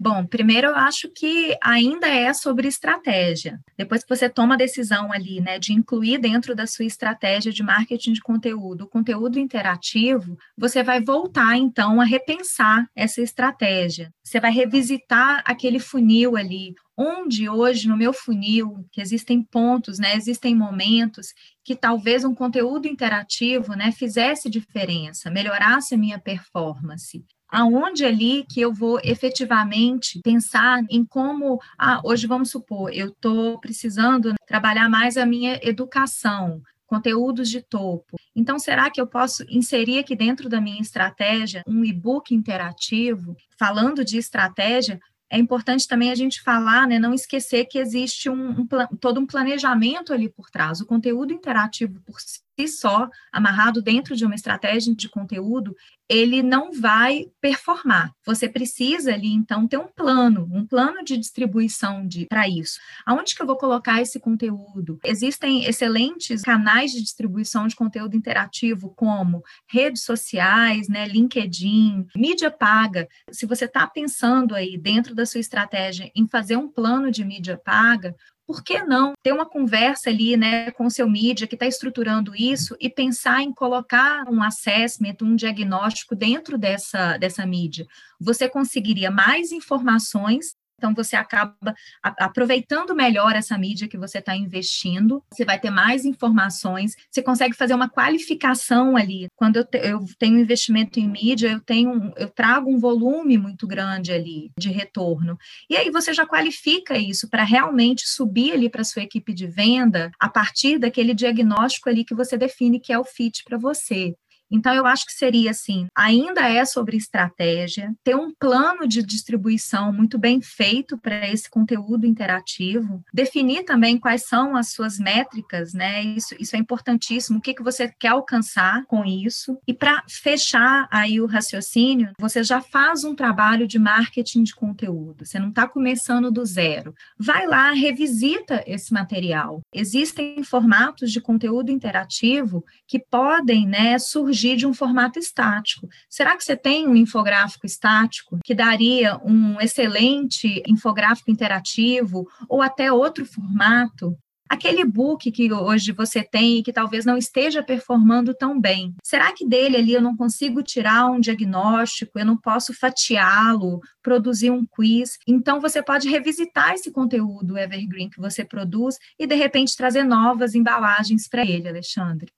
Bom, 0.00 0.24
primeiro 0.24 0.68
eu 0.68 0.76
acho 0.76 1.08
que 1.08 1.56
ainda 1.60 2.06
é 2.06 2.32
sobre 2.32 2.68
estratégia. 2.68 3.58
Depois 3.76 4.04
que 4.04 4.08
você 4.08 4.28
toma 4.28 4.54
a 4.54 4.56
decisão 4.56 5.12
ali, 5.12 5.40
né, 5.40 5.58
de 5.58 5.72
incluir 5.72 6.18
dentro 6.18 6.54
da 6.54 6.68
sua 6.68 6.84
estratégia 6.84 7.50
de 7.50 7.64
marketing 7.64 8.12
de 8.12 8.20
conteúdo, 8.20 8.84
o 8.84 8.88
conteúdo 8.88 9.40
interativo, 9.40 10.38
você 10.56 10.84
vai 10.84 11.02
voltar 11.02 11.56
então 11.56 12.00
a 12.00 12.04
repensar 12.04 12.86
essa 12.94 13.20
estratégia. 13.20 14.12
Você 14.22 14.38
vai 14.38 14.52
revisitar 14.52 15.42
aquele 15.44 15.80
funil 15.80 16.36
ali, 16.36 16.74
onde 16.96 17.48
hoje 17.48 17.88
no 17.88 17.96
meu 17.96 18.12
funil, 18.12 18.86
que 18.92 19.00
existem 19.00 19.42
pontos, 19.42 19.98
né, 19.98 20.14
existem 20.14 20.54
momentos 20.54 21.26
que 21.64 21.74
talvez 21.74 22.24
um 22.24 22.34
conteúdo 22.36 22.86
interativo, 22.86 23.74
né, 23.74 23.90
fizesse 23.90 24.48
diferença, 24.48 25.28
melhorasse 25.28 25.96
a 25.96 25.98
minha 25.98 26.20
performance. 26.20 27.24
Aonde 27.48 28.04
ali 28.04 28.44
que 28.48 28.60
eu 28.60 28.72
vou 28.72 29.00
efetivamente 29.02 30.20
pensar 30.22 30.84
em 30.90 31.04
como, 31.04 31.60
ah, 31.78 32.00
hoje 32.04 32.26
vamos 32.26 32.50
supor, 32.50 32.92
eu 32.92 33.08
estou 33.08 33.58
precisando 33.58 34.34
trabalhar 34.46 34.88
mais 34.88 35.16
a 35.16 35.24
minha 35.24 35.58
educação, 35.62 36.60
conteúdos 36.86 37.50
de 37.50 37.62
topo. 37.62 38.16
Então, 38.34 38.58
será 38.58 38.90
que 38.90 39.00
eu 39.00 39.06
posso 39.06 39.44
inserir 39.48 39.98
aqui 39.98 40.16
dentro 40.16 40.48
da 40.48 40.60
minha 40.60 40.80
estratégia 40.80 41.62
um 41.66 41.84
e-book 41.84 42.34
interativo 42.34 43.36
falando 43.58 44.04
de 44.04 44.18
estratégia 44.18 44.98
é 45.30 45.38
importante 45.38 45.86
também 45.86 46.10
a 46.10 46.14
gente 46.14 46.40
falar, 46.42 46.86
né, 46.86 46.98
não 46.98 47.12
esquecer 47.12 47.66
que 47.66 47.78
existe 47.78 48.30
um, 48.30 48.60
um, 48.60 48.66
todo 48.98 49.20
um 49.20 49.26
planejamento 49.26 50.12
ali 50.12 50.26
por 50.26 50.48
trás. 50.50 50.80
O 50.80 50.86
conteúdo 50.86 51.34
interativo 51.34 52.00
por 52.06 52.18
si 52.18 52.40
só, 52.66 53.08
amarrado 53.30 53.80
dentro 53.82 54.16
de 54.16 54.24
uma 54.24 54.34
estratégia 54.34 54.94
de 54.94 55.08
conteúdo, 55.08 55.76
ele 56.08 56.42
não 56.42 56.72
vai 56.72 57.26
performar. 57.40 58.12
Você 58.24 58.48
precisa 58.48 59.12
ali, 59.12 59.28
então, 59.28 59.68
ter 59.68 59.76
um 59.76 59.86
plano, 59.86 60.48
um 60.50 60.66
plano 60.66 61.04
de 61.04 61.18
distribuição 61.18 62.06
de, 62.06 62.26
para 62.26 62.48
isso. 62.48 62.80
Aonde 63.04 63.34
que 63.34 63.42
eu 63.42 63.46
vou 63.46 63.58
colocar 63.58 64.00
esse 64.00 64.18
conteúdo? 64.18 64.98
Existem 65.04 65.64
excelentes 65.66 66.42
canais 66.42 66.92
de 66.92 67.02
distribuição 67.02 67.66
de 67.66 67.76
conteúdo 67.76 68.16
interativo, 68.16 68.92
como 68.96 69.42
redes 69.68 70.02
sociais, 70.02 70.88
né, 70.88 71.06
LinkedIn, 71.06 72.06
mídia 72.16 72.50
paga. 72.50 73.06
Se 73.30 73.44
você 73.44 73.66
está 73.66 73.86
pensando 73.86 74.54
aí 74.54 74.78
dentro 74.78 75.14
da 75.14 75.26
sua 75.26 75.40
estratégia 75.40 76.10
em 76.14 76.26
fazer 76.26 76.56
um 76.56 76.68
plano 76.68 77.10
de 77.10 77.22
mídia 77.22 77.60
paga, 77.62 78.16
por 78.48 78.64
que 78.64 78.82
não 78.82 79.12
ter 79.22 79.30
uma 79.30 79.44
conversa 79.44 80.08
ali, 80.08 80.34
né, 80.34 80.70
com 80.70 80.86
o 80.86 80.90
seu 80.90 81.06
mídia 81.06 81.46
que 81.46 81.54
está 81.54 81.66
estruturando 81.66 82.34
isso 82.34 82.74
e 82.80 82.88
pensar 82.88 83.42
em 83.42 83.52
colocar 83.52 84.24
um 84.26 84.42
assessment, 84.42 85.16
um 85.20 85.36
diagnóstico 85.36 86.16
dentro 86.16 86.56
dessa, 86.56 87.18
dessa 87.18 87.44
mídia? 87.44 87.86
Você 88.18 88.48
conseguiria 88.48 89.10
mais 89.10 89.52
informações 89.52 90.54
então, 90.78 90.94
você 90.94 91.16
acaba 91.16 91.56
aproveitando 92.02 92.94
melhor 92.94 93.34
essa 93.34 93.58
mídia 93.58 93.88
que 93.88 93.98
você 93.98 94.18
está 94.18 94.36
investindo, 94.36 95.22
você 95.30 95.44
vai 95.44 95.58
ter 95.58 95.70
mais 95.70 96.04
informações, 96.04 96.94
você 97.10 97.20
consegue 97.20 97.54
fazer 97.54 97.74
uma 97.74 97.88
qualificação 97.88 98.96
ali. 98.96 99.26
Quando 99.34 99.56
eu, 99.56 99.64
te, 99.64 99.78
eu 99.78 100.00
tenho 100.18 100.38
investimento 100.38 101.00
em 101.00 101.08
mídia, 101.08 101.48
eu, 101.50 101.60
tenho, 101.60 102.12
eu 102.16 102.30
trago 102.30 102.70
um 102.70 102.78
volume 102.78 103.36
muito 103.36 103.66
grande 103.66 104.12
ali 104.12 104.52
de 104.56 104.70
retorno. 104.70 105.36
E 105.68 105.76
aí 105.76 105.90
você 105.90 106.14
já 106.14 106.24
qualifica 106.24 106.96
isso 106.96 107.28
para 107.28 107.42
realmente 107.42 108.08
subir 108.08 108.52
ali 108.52 108.70
para 108.70 108.84
sua 108.84 109.02
equipe 109.02 109.34
de 109.34 109.48
venda 109.48 110.12
a 110.20 110.28
partir 110.28 110.78
daquele 110.78 111.12
diagnóstico 111.12 111.88
ali 111.88 112.04
que 112.04 112.14
você 112.14 112.38
define 112.38 112.78
que 112.78 112.92
é 112.92 112.98
o 112.98 113.04
fit 113.04 113.42
para 113.44 113.58
você. 113.58 114.14
Então, 114.50 114.72
eu 114.72 114.86
acho 114.86 115.06
que 115.06 115.12
seria 115.12 115.50
assim: 115.50 115.86
ainda 115.94 116.48
é 116.48 116.64
sobre 116.64 116.96
estratégia, 116.96 117.94
ter 118.02 118.14
um 118.14 118.32
plano 118.32 118.86
de 118.86 119.02
distribuição 119.02 119.92
muito 119.92 120.18
bem 120.18 120.40
feito 120.40 120.96
para 120.96 121.30
esse 121.30 121.48
conteúdo 121.50 122.06
interativo, 122.06 123.02
definir 123.12 123.64
também 123.64 123.98
quais 123.98 124.26
são 124.26 124.56
as 124.56 124.70
suas 124.72 124.98
métricas, 124.98 125.72
né? 125.72 126.02
Isso, 126.02 126.34
isso 126.38 126.56
é 126.56 126.58
importantíssimo. 126.58 127.38
O 127.38 127.40
que, 127.40 127.54
que 127.54 127.62
você 127.62 127.88
quer 127.88 128.08
alcançar 128.08 128.84
com 128.86 129.04
isso? 129.04 129.58
E 129.66 129.74
para 129.74 130.02
fechar 130.08 130.88
aí 130.90 131.20
o 131.20 131.26
raciocínio, 131.26 132.12
você 132.18 132.42
já 132.42 132.60
faz 132.60 133.04
um 133.04 133.14
trabalho 133.14 133.66
de 133.66 133.78
marketing 133.78 134.42
de 134.42 134.54
conteúdo, 134.54 135.26
você 135.26 135.38
não 135.38 135.50
está 135.50 135.68
começando 135.68 136.30
do 136.30 136.44
zero. 136.44 136.94
Vai 137.18 137.46
lá, 137.46 137.70
revisita 137.72 138.62
esse 138.66 138.92
material. 138.92 139.60
Existem 139.72 140.42
formatos 140.42 141.10
de 141.12 141.20
conteúdo 141.20 141.70
interativo 141.70 142.64
que 142.86 142.98
podem 142.98 143.66
né, 143.66 143.98
surgir 143.98 144.37
fugir 144.38 144.56
de 144.56 144.66
um 144.66 144.72
formato 144.72 145.18
estático. 145.18 145.88
Será 146.08 146.36
que 146.36 146.44
você 146.44 146.56
tem 146.56 146.86
um 146.86 146.94
infográfico 146.94 147.66
estático 147.66 148.38
que 148.44 148.54
daria 148.54 149.18
um 149.24 149.60
excelente 149.60 150.62
infográfico 150.64 151.30
interativo 151.30 152.28
ou 152.48 152.62
até 152.62 152.92
outro 152.92 153.26
formato? 153.26 154.16
Aquele 154.48 154.82
book 154.84 155.30
que 155.30 155.52
hoje 155.52 155.92
você 155.92 156.22
tem 156.22 156.58
e 156.58 156.62
que 156.62 156.72
talvez 156.72 157.04
não 157.04 157.18
esteja 157.18 157.62
performando 157.62 158.32
tão 158.32 158.58
bem, 158.58 158.94
será 159.02 159.30
que 159.32 159.46
dele 159.46 159.76
ali 159.76 159.92
eu 159.92 160.00
não 160.00 160.16
consigo 160.16 160.62
tirar 160.62 161.06
um 161.10 161.20
diagnóstico, 161.20 162.18
eu 162.18 162.24
não 162.24 162.36
posso 162.36 162.72
fatiá-lo, 162.72 163.80
produzir 164.02 164.50
um 164.50 164.64
quiz? 164.64 165.18
Então 165.26 165.60
você 165.60 165.82
pode 165.82 166.08
revisitar 166.08 166.72
esse 166.72 166.90
conteúdo 166.90 167.58
evergreen 167.58 168.08
que 168.08 168.20
você 168.20 168.42
produz 168.42 168.96
e 169.18 169.26
de 169.26 169.34
repente 169.34 169.76
trazer 169.76 170.04
novas 170.04 170.54
embalagens 170.54 171.28
para 171.28 171.44
ele, 171.44 171.68
Alexandre. 171.68 172.32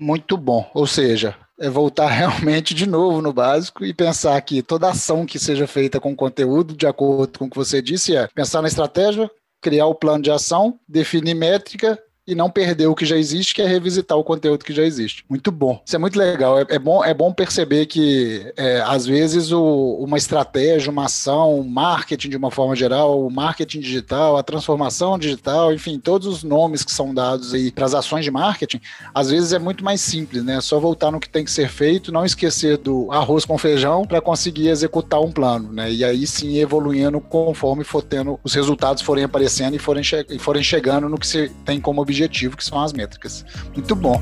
Muito 0.00 0.36
bom. 0.38 0.68
Ou 0.72 0.86
seja, 0.86 1.36
é 1.58 1.68
voltar 1.68 2.08
realmente 2.10 2.74
de 2.74 2.86
novo 2.86 3.20
no 3.20 3.32
básico 3.34 3.84
e 3.84 3.92
pensar 3.92 4.40
que 4.40 4.62
toda 4.62 4.88
ação 4.88 5.26
que 5.26 5.38
seja 5.38 5.66
feita 5.66 6.00
com 6.00 6.16
conteúdo, 6.16 6.74
de 6.74 6.86
acordo 6.86 7.38
com 7.38 7.44
o 7.44 7.50
que 7.50 7.56
você 7.56 7.82
disse, 7.82 8.16
é 8.16 8.26
pensar 8.28 8.62
na 8.62 8.68
estratégia, 8.68 9.30
criar 9.60 9.86
o 9.86 9.94
plano 9.94 10.22
de 10.22 10.30
ação, 10.30 10.80
definir 10.88 11.34
métrica 11.34 11.98
e 12.30 12.34
não 12.34 12.48
perder 12.48 12.86
o 12.86 12.94
que 12.94 13.04
já 13.04 13.16
existe, 13.16 13.54
que 13.54 13.60
é 13.60 13.66
revisitar 13.66 14.16
o 14.16 14.24
conteúdo 14.24 14.64
que 14.64 14.72
já 14.72 14.84
existe. 14.84 15.24
Muito 15.28 15.50
bom. 15.50 15.82
Isso 15.84 15.96
é 15.96 15.98
muito 15.98 16.18
legal. 16.18 16.58
É, 16.58 16.66
é 16.68 16.78
bom, 16.78 17.04
é 17.04 17.12
bom 17.12 17.32
perceber 17.32 17.86
que, 17.86 18.52
é, 18.56 18.80
às 18.80 19.04
vezes, 19.04 19.50
o, 19.50 19.96
uma 20.00 20.16
estratégia, 20.16 20.90
uma 20.90 21.06
ação, 21.06 21.62
marketing 21.64 22.30
de 22.30 22.36
uma 22.36 22.50
forma 22.50 22.76
geral, 22.76 23.26
o 23.26 23.30
marketing 23.30 23.80
digital, 23.80 24.36
a 24.36 24.42
transformação 24.42 25.18
digital, 25.18 25.72
enfim, 25.72 25.98
todos 25.98 26.26
os 26.28 26.44
nomes 26.44 26.84
que 26.84 26.92
são 26.92 27.12
dados 27.12 27.52
aí 27.52 27.72
para 27.72 27.84
as 27.84 27.94
ações 27.94 28.24
de 28.24 28.30
marketing, 28.30 28.80
às 29.12 29.30
vezes 29.30 29.52
é 29.52 29.58
muito 29.58 29.84
mais 29.84 30.00
simples, 30.00 30.44
né? 30.44 30.56
É 30.56 30.60
só 30.60 30.78
voltar 30.78 31.10
no 31.10 31.18
que 31.18 31.28
tem 31.28 31.44
que 31.44 31.50
ser 31.50 31.68
feito, 31.68 32.12
não 32.12 32.24
esquecer 32.24 32.76
do 32.76 33.10
arroz 33.10 33.44
com 33.44 33.58
feijão 33.58 34.06
para 34.06 34.20
conseguir 34.20 34.68
executar 34.68 35.20
um 35.20 35.32
plano, 35.32 35.72
né? 35.72 35.90
E 35.90 36.04
aí 36.04 36.26
sim 36.26 36.58
evoluindo 36.58 37.20
conforme 37.20 37.82
for 37.82 38.02
tendo, 38.02 38.38
os 38.44 38.54
resultados 38.54 39.02
forem 39.02 39.24
aparecendo 39.24 39.74
e 39.74 39.78
forem, 39.78 40.02
che 40.02 40.24
e 40.28 40.38
forem 40.38 40.62
chegando 40.62 41.08
no 41.08 41.18
que 41.18 41.26
se 41.26 41.48
tem 41.64 41.80
como 41.80 42.00
objetivo, 42.00 42.19
que 42.56 42.64
são 42.64 42.80
as 42.80 42.92
métricas. 42.92 43.44
Muito 43.74 43.94
bom. 43.94 44.20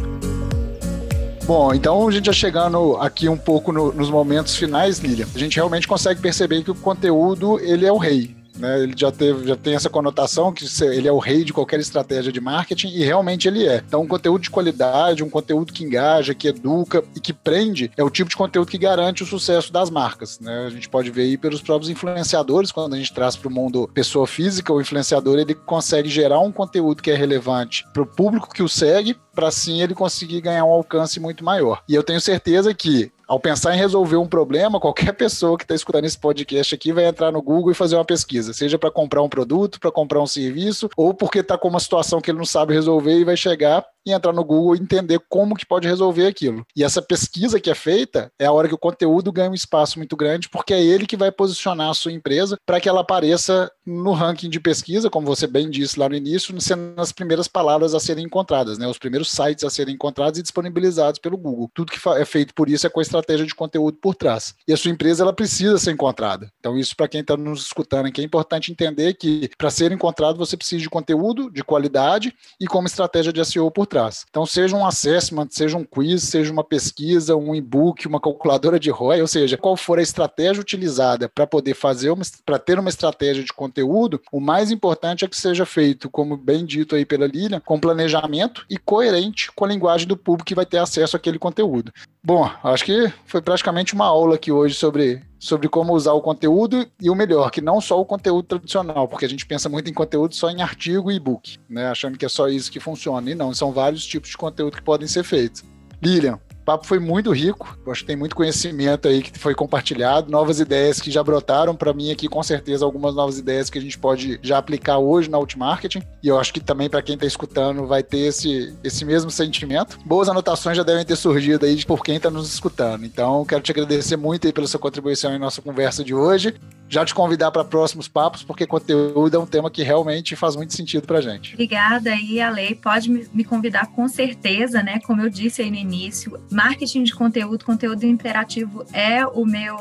Bom, 1.45 1.73
então 1.73 2.07
a 2.07 2.11
gente 2.11 2.27
já 2.27 2.33
chegando 2.33 2.97
aqui 2.99 3.27
um 3.27 3.37
pouco 3.37 3.73
no, 3.73 3.91
nos 3.91 4.11
momentos 4.11 4.55
finais, 4.55 4.99
Lilian, 4.99 5.27
a 5.35 5.39
gente 5.39 5.57
realmente 5.57 5.89
consegue 5.89 6.21
perceber 6.21 6.63
que 6.63 6.71
o 6.71 6.75
conteúdo 6.75 7.59
ele 7.61 7.87
é 7.87 7.93
o 7.93 7.97
rei. 7.97 8.38
Né? 8.59 8.83
Ele 8.83 8.94
já, 8.97 9.11
teve, 9.11 9.47
já 9.47 9.57
tem 9.57 9.75
essa 9.75 9.88
conotação 9.88 10.53
que 10.53 10.64
ele 10.85 11.09
é 11.09 11.12
o 11.12 11.18
rei 11.18 11.44
de 11.44 11.53
qualquer 11.53 11.81
estratégia 11.81 12.33
de 12.33 12.40
marketing 12.40 12.88
e 12.88 13.05
realmente 13.05 13.49
ele 13.49 13.66
é. 13.66 13.83
Então, 13.87 14.03
um 14.03 14.09
conteúdo 14.09 14.42
de 14.42 14.51
qualidade, 14.51 15.23
um 15.23 15.31
conteúdo 15.31 15.73
que 15.73 15.85
engaja, 15.85 16.35
que 16.35 16.49
educa 16.49 17.03
e 17.14 17.21
que 17.21 17.33
prende, 17.33 17.90
é 17.97 18.03
o 18.03 18.11
tipo 18.11 18.31
de 18.31 18.37
conteúdo 18.37 18.68
que 18.68 18.79
garante 18.79 19.23
o 19.23 19.27
sucesso 19.27 19.73
das 19.73 19.90
marcas. 19.90 20.40
Né? 20.40 20.66
A 20.66 20.71
gente 20.71 20.88
pode 20.88 21.11
ver 21.11 21.23
aí 21.23 21.37
pelos 21.37 21.61
próprios 21.61 21.90
influenciadores, 21.90 22.73
quando 22.73 22.94
a 22.94 22.99
gente 22.99 23.12
traz 23.12 23.37
para 23.37 23.49
o 23.49 23.53
mundo 23.53 23.88
pessoa 23.92 24.27
física, 24.27 24.73
o 24.73 24.81
influenciador 24.81 25.38
ele 25.38 25.55
consegue 25.55 26.09
gerar 26.09 26.40
um 26.40 26.53
conteúdo 26.53 27.03
que 27.03 27.11
é 27.11 27.14
relevante 27.14 27.85
para 27.92 28.03
o 28.03 28.07
público 28.07 28.53
que 28.53 28.62
o 28.62 28.68
segue, 28.68 29.16
para 29.38 29.46
assim 29.46 29.81
ele 29.81 29.94
conseguir 29.94 30.40
ganhar 30.40 30.64
um 30.64 30.72
alcance 30.72 31.20
muito 31.20 31.44
maior. 31.44 31.81
E 31.88 31.94
eu 31.94 32.03
tenho 32.03 32.20
certeza 32.20 32.74
que 32.74 33.12
ao 33.29 33.38
pensar 33.38 33.72
em 33.72 33.79
resolver 33.79 34.16
um 34.16 34.27
problema, 34.27 34.81
qualquer 34.81 35.12
pessoa 35.12 35.57
que 35.57 35.62
está 35.62 35.77
escutando 35.77 36.07
esse 36.07 36.18
podcast 36.18 36.74
aqui 36.74 36.92
vai 36.92 37.05
entrar 37.05 37.31
no 37.31 37.40
Google 37.40 37.70
e 37.70 37.74
fazer 37.74 37.94
uma 37.94 38.05
pesquisa, 38.05 38.53
seja 38.53 38.77
para 38.77 38.90
comprar 38.90 39.22
um 39.22 39.29
produto, 39.29 39.79
para 39.79 39.92
comprar 39.92 40.20
um 40.20 40.27
serviço, 40.27 40.88
ou 40.96 41.14
porque 41.14 41.38
está 41.38 41.57
com 41.57 41.68
uma 41.68 41.79
situação 41.79 42.20
que 42.20 42.33
ele 42.33 42.38
não 42.38 42.44
sabe 42.44 42.74
resolver 42.74 43.16
e 43.16 43.24
vai 43.24 43.37
chegar 43.37 43.85
e 44.11 44.14
entrar 44.14 44.33
no 44.33 44.44
Google 44.44 44.77
e 44.77 44.81
entender 44.81 45.21
como 45.29 45.55
que 45.55 45.66
pode 45.66 45.87
resolver 45.87 46.27
aquilo. 46.27 46.64
E 46.75 46.85
essa 46.85 47.03
pesquisa 47.03 47.61
que 47.61 47.71
é 47.71 47.75
feita 47.75 48.31
é 48.38 48.47
a 48.47 48.53
hora 48.53 48.68
que 48.68 48.75
o 48.75 48.79
conteúdo 48.79 49.33
ganha 49.33 49.51
um 49.51 49.55
espaço 49.55 49.99
muito 49.99 50.16
grande, 50.16 50.49
porque 50.49 50.75
é 50.75 50.83
ele 50.83 51.07
que 51.07 51.16
vai 51.16 51.31
posicionar 51.31 51.90
a 51.90 51.94
sua 51.94 52.12
empresa 52.12 52.57
para 52.64 52.81
que 52.81 52.88
ela 52.88 53.01
apareça 53.01 53.71
no 53.85 54.12
ranking 54.12 54.51
de 54.51 54.61
pesquisa, 54.61 55.11
como 55.11 55.27
você 55.27 55.47
bem 55.47 55.71
disse 55.71 55.99
lá 55.99 56.09
no 56.09 56.14
início, 56.14 56.59
sendo 56.61 57.01
as 57.01 57.12
primeiras 57.12 57.49
palavras 57.49 57.94
a 57.94 58.01
serem 58.01 58.25
encontradas, 58.25 58.79
né? 58.79 58.87
Os 58.87 58.99
primeiros 58.99 59.31
sites 59.31 59.64
a 59.64 59.71
serem 59.71 59.94
encontrados 59.94 60.38
e 60.38 60.42
disponibilizados 60.42 61.18
pelo 61.18 61.37
Google. 61.37 61.71
Tudo 61.75 61.92
que 61.92 62.09
é 62.09 62.25
feito 62.25 62.55
por 62.55 62.68
isso 62.68 62.87
é 62.87 62.90
com 62.90 63.01
a 63.01 63.03
estratégia 63.03 63.47
de 63.47 63.55
conteúdo 63.55 63.99
por 64.01 64.14
trás. 64.14 64.55
E 64.66 64.73
a 64.73 64.77
sua 64.77 64.90
empresa 64.90 65.23
ela 65.23 65.33
precisa 65.33 65.79
ser 65.79 65.92
encontrada. 65.92 66.51
Então 66.59 66.79
isso 66.79 66.97
para 66.97 67.09
quem 67.09 67.21
está 67.21 67.37
nos 67.37 67.66
escutando 67.66 68.07
aqui 68.07 68.21
é 68.21 68.25
importante 68.25 68.73
entender 68.73 69.14
que 69.14 69.51
para 69.57 69.71
ser 69.71 69.92
encontrado 69.92 70.37
você 70.37 70.57
precisa 70.57 70.83
de 70.83 70.90
conteúdo 70.90 71.51
de 71.51 71.62
qualidade 71.62 72.35
e 72.61 72.66
como 72.66 72.87
estratégia 72.87 73.33
de 73.33 73.44
SEO 73.44 73.71
por 73.71 73.87
trás 73.87 73.98
Então, 74.31 74.47
seja 74.47 74.77
um 74.77 74.87
assessment, 74.87 75.49
seja 75.51 75.77
um 75.77 75.85
quiz, 75.85 76.23
seja 76.23 76.53
uma 76.53 76.65
pesquisa, 76.65 77.37
um 77.37 77.55
e-book, 77.55 78.07
uma 78.07 78.21
calculadora 78.21 78.79
de 78.79 78.91
ROI, 78.91 79.21
ou 79.21 79.27
seja, 79.27 79.57
qual 79.57 79.77
for 79.77 79.99
a 79.99 80.03
estratégia 80.03 80.61
utilizada 80.61 81.29
para 81.29 81.47
poder 81.47 81.75
fazer 81.75 82.09
para 82.45 82.59
ter 82.59 82.79
uma 82.79 82.89
estratégia 82.89 83.43
de 83.43 83.53
conteúdo, 83.53 84.21
o 84.33 84.41
mais 84.41 84.71
importante 84.71 85.25
é 85.25 85.29
que 85.29 85.37
seja 85.37 85.67
feito, 85.67 86.11
como 86.11 86.37
bem 86.37 86.65
dito 86.65 86.95
aí 86.95 87.05
pela 87.05 87.27
Lilian, 87.27 87.61
com 87.61 87.79
planejamento 87.79 88.65
e 88.71 88.77
coerente 88.77 89.51
com 89.53 89.65
a 89.65 89.69
linguagem 89.69 90.07
do 90.07 90.17
público 90.17 90.47
que 90.47 90.55
vai 90.55 90.67
ter 90.67 90.79
acesso 90.79 91.17
àquele 91.17 91.39
conteúdo. 91.39 91.93
Bom, 92.29 92.45
acho 92.62 92.85
que 92.85 93.11
foi 93.25 93.41
praticamente 93.41 93.95
uma 93.95 94.05
aula 94.05 94.35
aqui 94.35 94.53
hoje 94.53 94.75
sobre 94.75 95.23
sobre 95.38 95.67
como 95.67 95.95
usar 95.95 96.12
o 96.12 96.21
conteúdo 96.21 96.87
e 97.01 97.09
o 97.09 97.14
melhor, 97.14 97.51
que 97.51 97.62
não 97.62 97.81
só 97.81 97.99
o 97.99 98.05
conteúdo 98.05 98.43
tradicional, 98.43 99.09
porque 99.09 99.25
a 99.25 99.29
gente 99.29 99.47
pensa 99.47 99.67
muito 99.67 99.88
em 99.88 99.95
conteúdo 99.95 100.35
só 100.35 100.51
em 100.51 100.61
artigo 100.61 101.11
e 101.11 101.14
e-book, 101.14 101.57
né, 101.71 101.87
achando 101.87 102.19
que 102.19 102.27
é 102.27 102.29
só 102.29 102.47
isso 102.47 102.71
que 102.71 102.81
funciona. 102.81 103.31
E 103.31 103.35
não, 103.35 103.55
são 103.55 103.73
vários 103.73 104.05
tipos 104.05 104.29
de 104.29 104.37
conteúdo 104.37 104.77
que 104.77 104.83
podem 104.83 105.09
ser 105.09 105.25
feitos. 105.25 105.64
Lilian, 106.03 106.38
papo 106.68 106.87
foi 106.87 106.98
muito 106.98 107.33
rico. 107.33 107.78
Acho 107.87 108.02
que 108.02 108.09
tem 108.09 108.16
muito 108.16 108.37
conhecimento 108.37 109.09
aí 109.09 109.22
que 109.22 109.38
foi 109.38 109.54
compartilhado, 109.54 110.31
novas 110.31 110.61
ideias 110.61 111.00
que 111.00 111.11
já 111.11 111.22
brotaram 111.22 111.74
para 111.74 111.94
mim 111.94 112.11
aqui, 112.11 112.28
com 112.28 112.42
certeza, 112.42 112.85
algumas 112.85 113.14
novas 113.14 113.38
ideias 113.38 113.70
que 113.70 113.78
a 113.78 113.81
gente 113.81 113.98
pode 113.98 114.38
já 114.42 114.59
aplicar 114.59 114.98
hoje 114.98 115.31
na 115.31 115.38
Outmarketing. 115.38 116.02
E 116.22 116.28
eu 116.28 116.38
acho 116.38 116.52
que 116.52 116.61
também 116.61 116.90
para 116.90 117.00
quem 117.00 117.14
está 117.14 117.26
escutando 117.26 117.87
vai 117.87 118.02
ter 118.02 118.18
esse, 118.18 118.76
esse 118.85 119.02
mesmo 119.02 119.31
sentimento. 119.31 119.98
Boas 120.04 120.28
anotações 120.28 120.76
já 120.76 120.83
devem 120.83 121.07
ter 121.07 121.16
surgido 121.16 121.64
aí 121.64 121.83
por 121.87 122.04
quem 122.04 122.16
está 122.16 122.28
nos 122.28 122.52
escutando. 122.52 123.07
Então, 123.07 123.46
quero 123.46 123.62
te 123.62 123.72
agradecer 123.72 124.18
muito 124.18 124.46
aí 124.46 124.52
pela 124.52 124.66
sua 124.66 124.78
contribuição 124.78 125.35
em 125.35 125.38
nossa 125.38 125.62
conversa 125.62 126.04
de 126.04 126.12
hoje 126.12 126.54
já 126.88 127.05
te 127.05 127.14
convidar 127.14 127.51
para 127.51 127.64
próximos 127.64 128.09
papos, 128.09 128.42
porque 128.42 128.66
conteúdo 128.66 129.37
é 129.37 129.38
um 129.38 129.46
tema 129.46 129.70
que 129.70 129.83
realmente 129.83 130.35
faz 130.35 130.57
muito 130.57 130.74
sentido 130.74 131.07
para 131.07 131.20
gente. 131.20 131.55
Obrigada 131.55 132.11
aí, 132.11 132.40
Ale. 132.40 132.74
Pode 132.77 133.11
me 133.11 133.44
convidar 133.44 133.87
com 133.88 134.09
certeza, 134.09 134.83
né? 134.83 134.98
Como 135.01 135.20
eu 135.20 135.29
disse 135.29 135.62
aí 135.62 135.70
no 135.70 135.77
início, 135.77 136.40
marketing 136.51 137.03
de 137.03 137.14
conteúdo, 137.14 137.64
conteúdo 137.64 138.05
interativo 138.05 138.85
é 138.92 139.27
o 139.27 139.44
meu, 139.44 139.77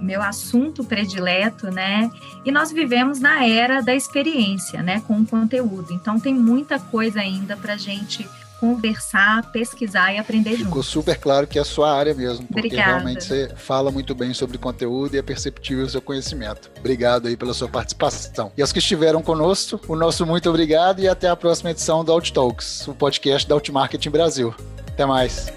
meu 0.00 0.22
assunto 0.22 0.84
predileto, 0.84 1.70
né? 1.70 2.10
E 2.44 2.52
nós 2.52 2.70
vivemos 2.70 3.20
na 3.20 3.46
era 3.46 3.80
da 3.80 3.94
experiência, 3.94 4.82
né? 4.82 5.02
Com 5.06 5.20
o 5.20 5.26
conteúdo. 5.26 5.92
Então 5.92 6.20
tem 6.20 6.34
muita 6.34 6.78
coisa 6.78 7.20
ainda 7.20 7.56
para 7.56 7.76
gente 7.76 8.28
conversar, 8.64 9.52
pesquisar 9.52 10.14
e 10.14 10.18
aprender 10.18 10.52
Ficou 10.52 10.58
junto. 10.58 10.68
Ficou 10.68 10.82
super 10.82 11.18
claro 11.18 11.46
que 11.46 11.58
é 11.58 11.62
a 11.62 11.64
sua 11.64 11.94
área 11.94 12.14
mesmo, 12.14 12.46
porque 12.46 12.68
Obrigada. 12.68 12.92
realmente 12.92 13.24
você 13.24 13.52
fala 13.56 13.90
muito 13.90 14.14
bem 14.14 14.32
sobre 14.32 14.56
conteúdo 14.56 15.14
e 15.14 15.18
é 15.18 15.22
perceptível 15.22 15.84
o 15.84 15.88
seu 15.88 16.00
conhecimento. 16.00 16.70
Obrigado 16.78 17.28
aí 17.28 17.36
pela 17.36 17.52
sua 17.52 17.68
participação. 17.68 18.50
E 18.56 18.62
aos 18.62 18.72
que 18.72 18.78
estiveram 18.78 19.20
conosco, 19.20 19.78
o 19.86 19.94
nosso 19.94 20.24
muito 20.24 20.48
obrigado 20.48 21.00
e 21.00 21.08
até 21.08 21.28
a 21.28 21.36
próxima 21.36 21.72
edição 21.72 22.02
do 22.02 22.10
Out 22.10 22.32
Talks, 22.32 22.88
o 22.88 22.94
podcast 22.94 23.46
da 23.46 23.54
Outmarketing 23.54 24.10
Brasil. 24.10 24.54
Até 24.88 25.04
mais. 25.04 25.52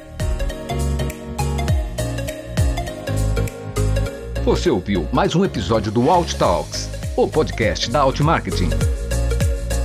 Você 4.44 4.70
ouviu 4.70 5.08
mais 5.14 5.34
um 5.34 5.46
episódio 5.46 5.92
do 5.92 6.10
Out 6.10 6.36
Talks, 6.36 6.90
o 7.16 7.28
podcast 7.28 7.90
da 7.90 8.02
Outmarketing. 8.02 8.97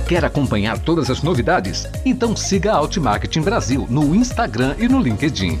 Quer 0.07 0.25
acompanhar 0.25 0.77
todas 0.79 1.09
as 1.09 1.23
novidades? 1.23 1.87
Então 2.05 2.35
siga 2.35 2.73
a 2.73 2.77
Outmarketing 2.77 3.41
Brasil 3.41 3.87
no 3.89 4.13
Instagram 4.13 4.75
e 4.77 4.87
no 4.87 4.99
LinkedIn. 4.99 5.57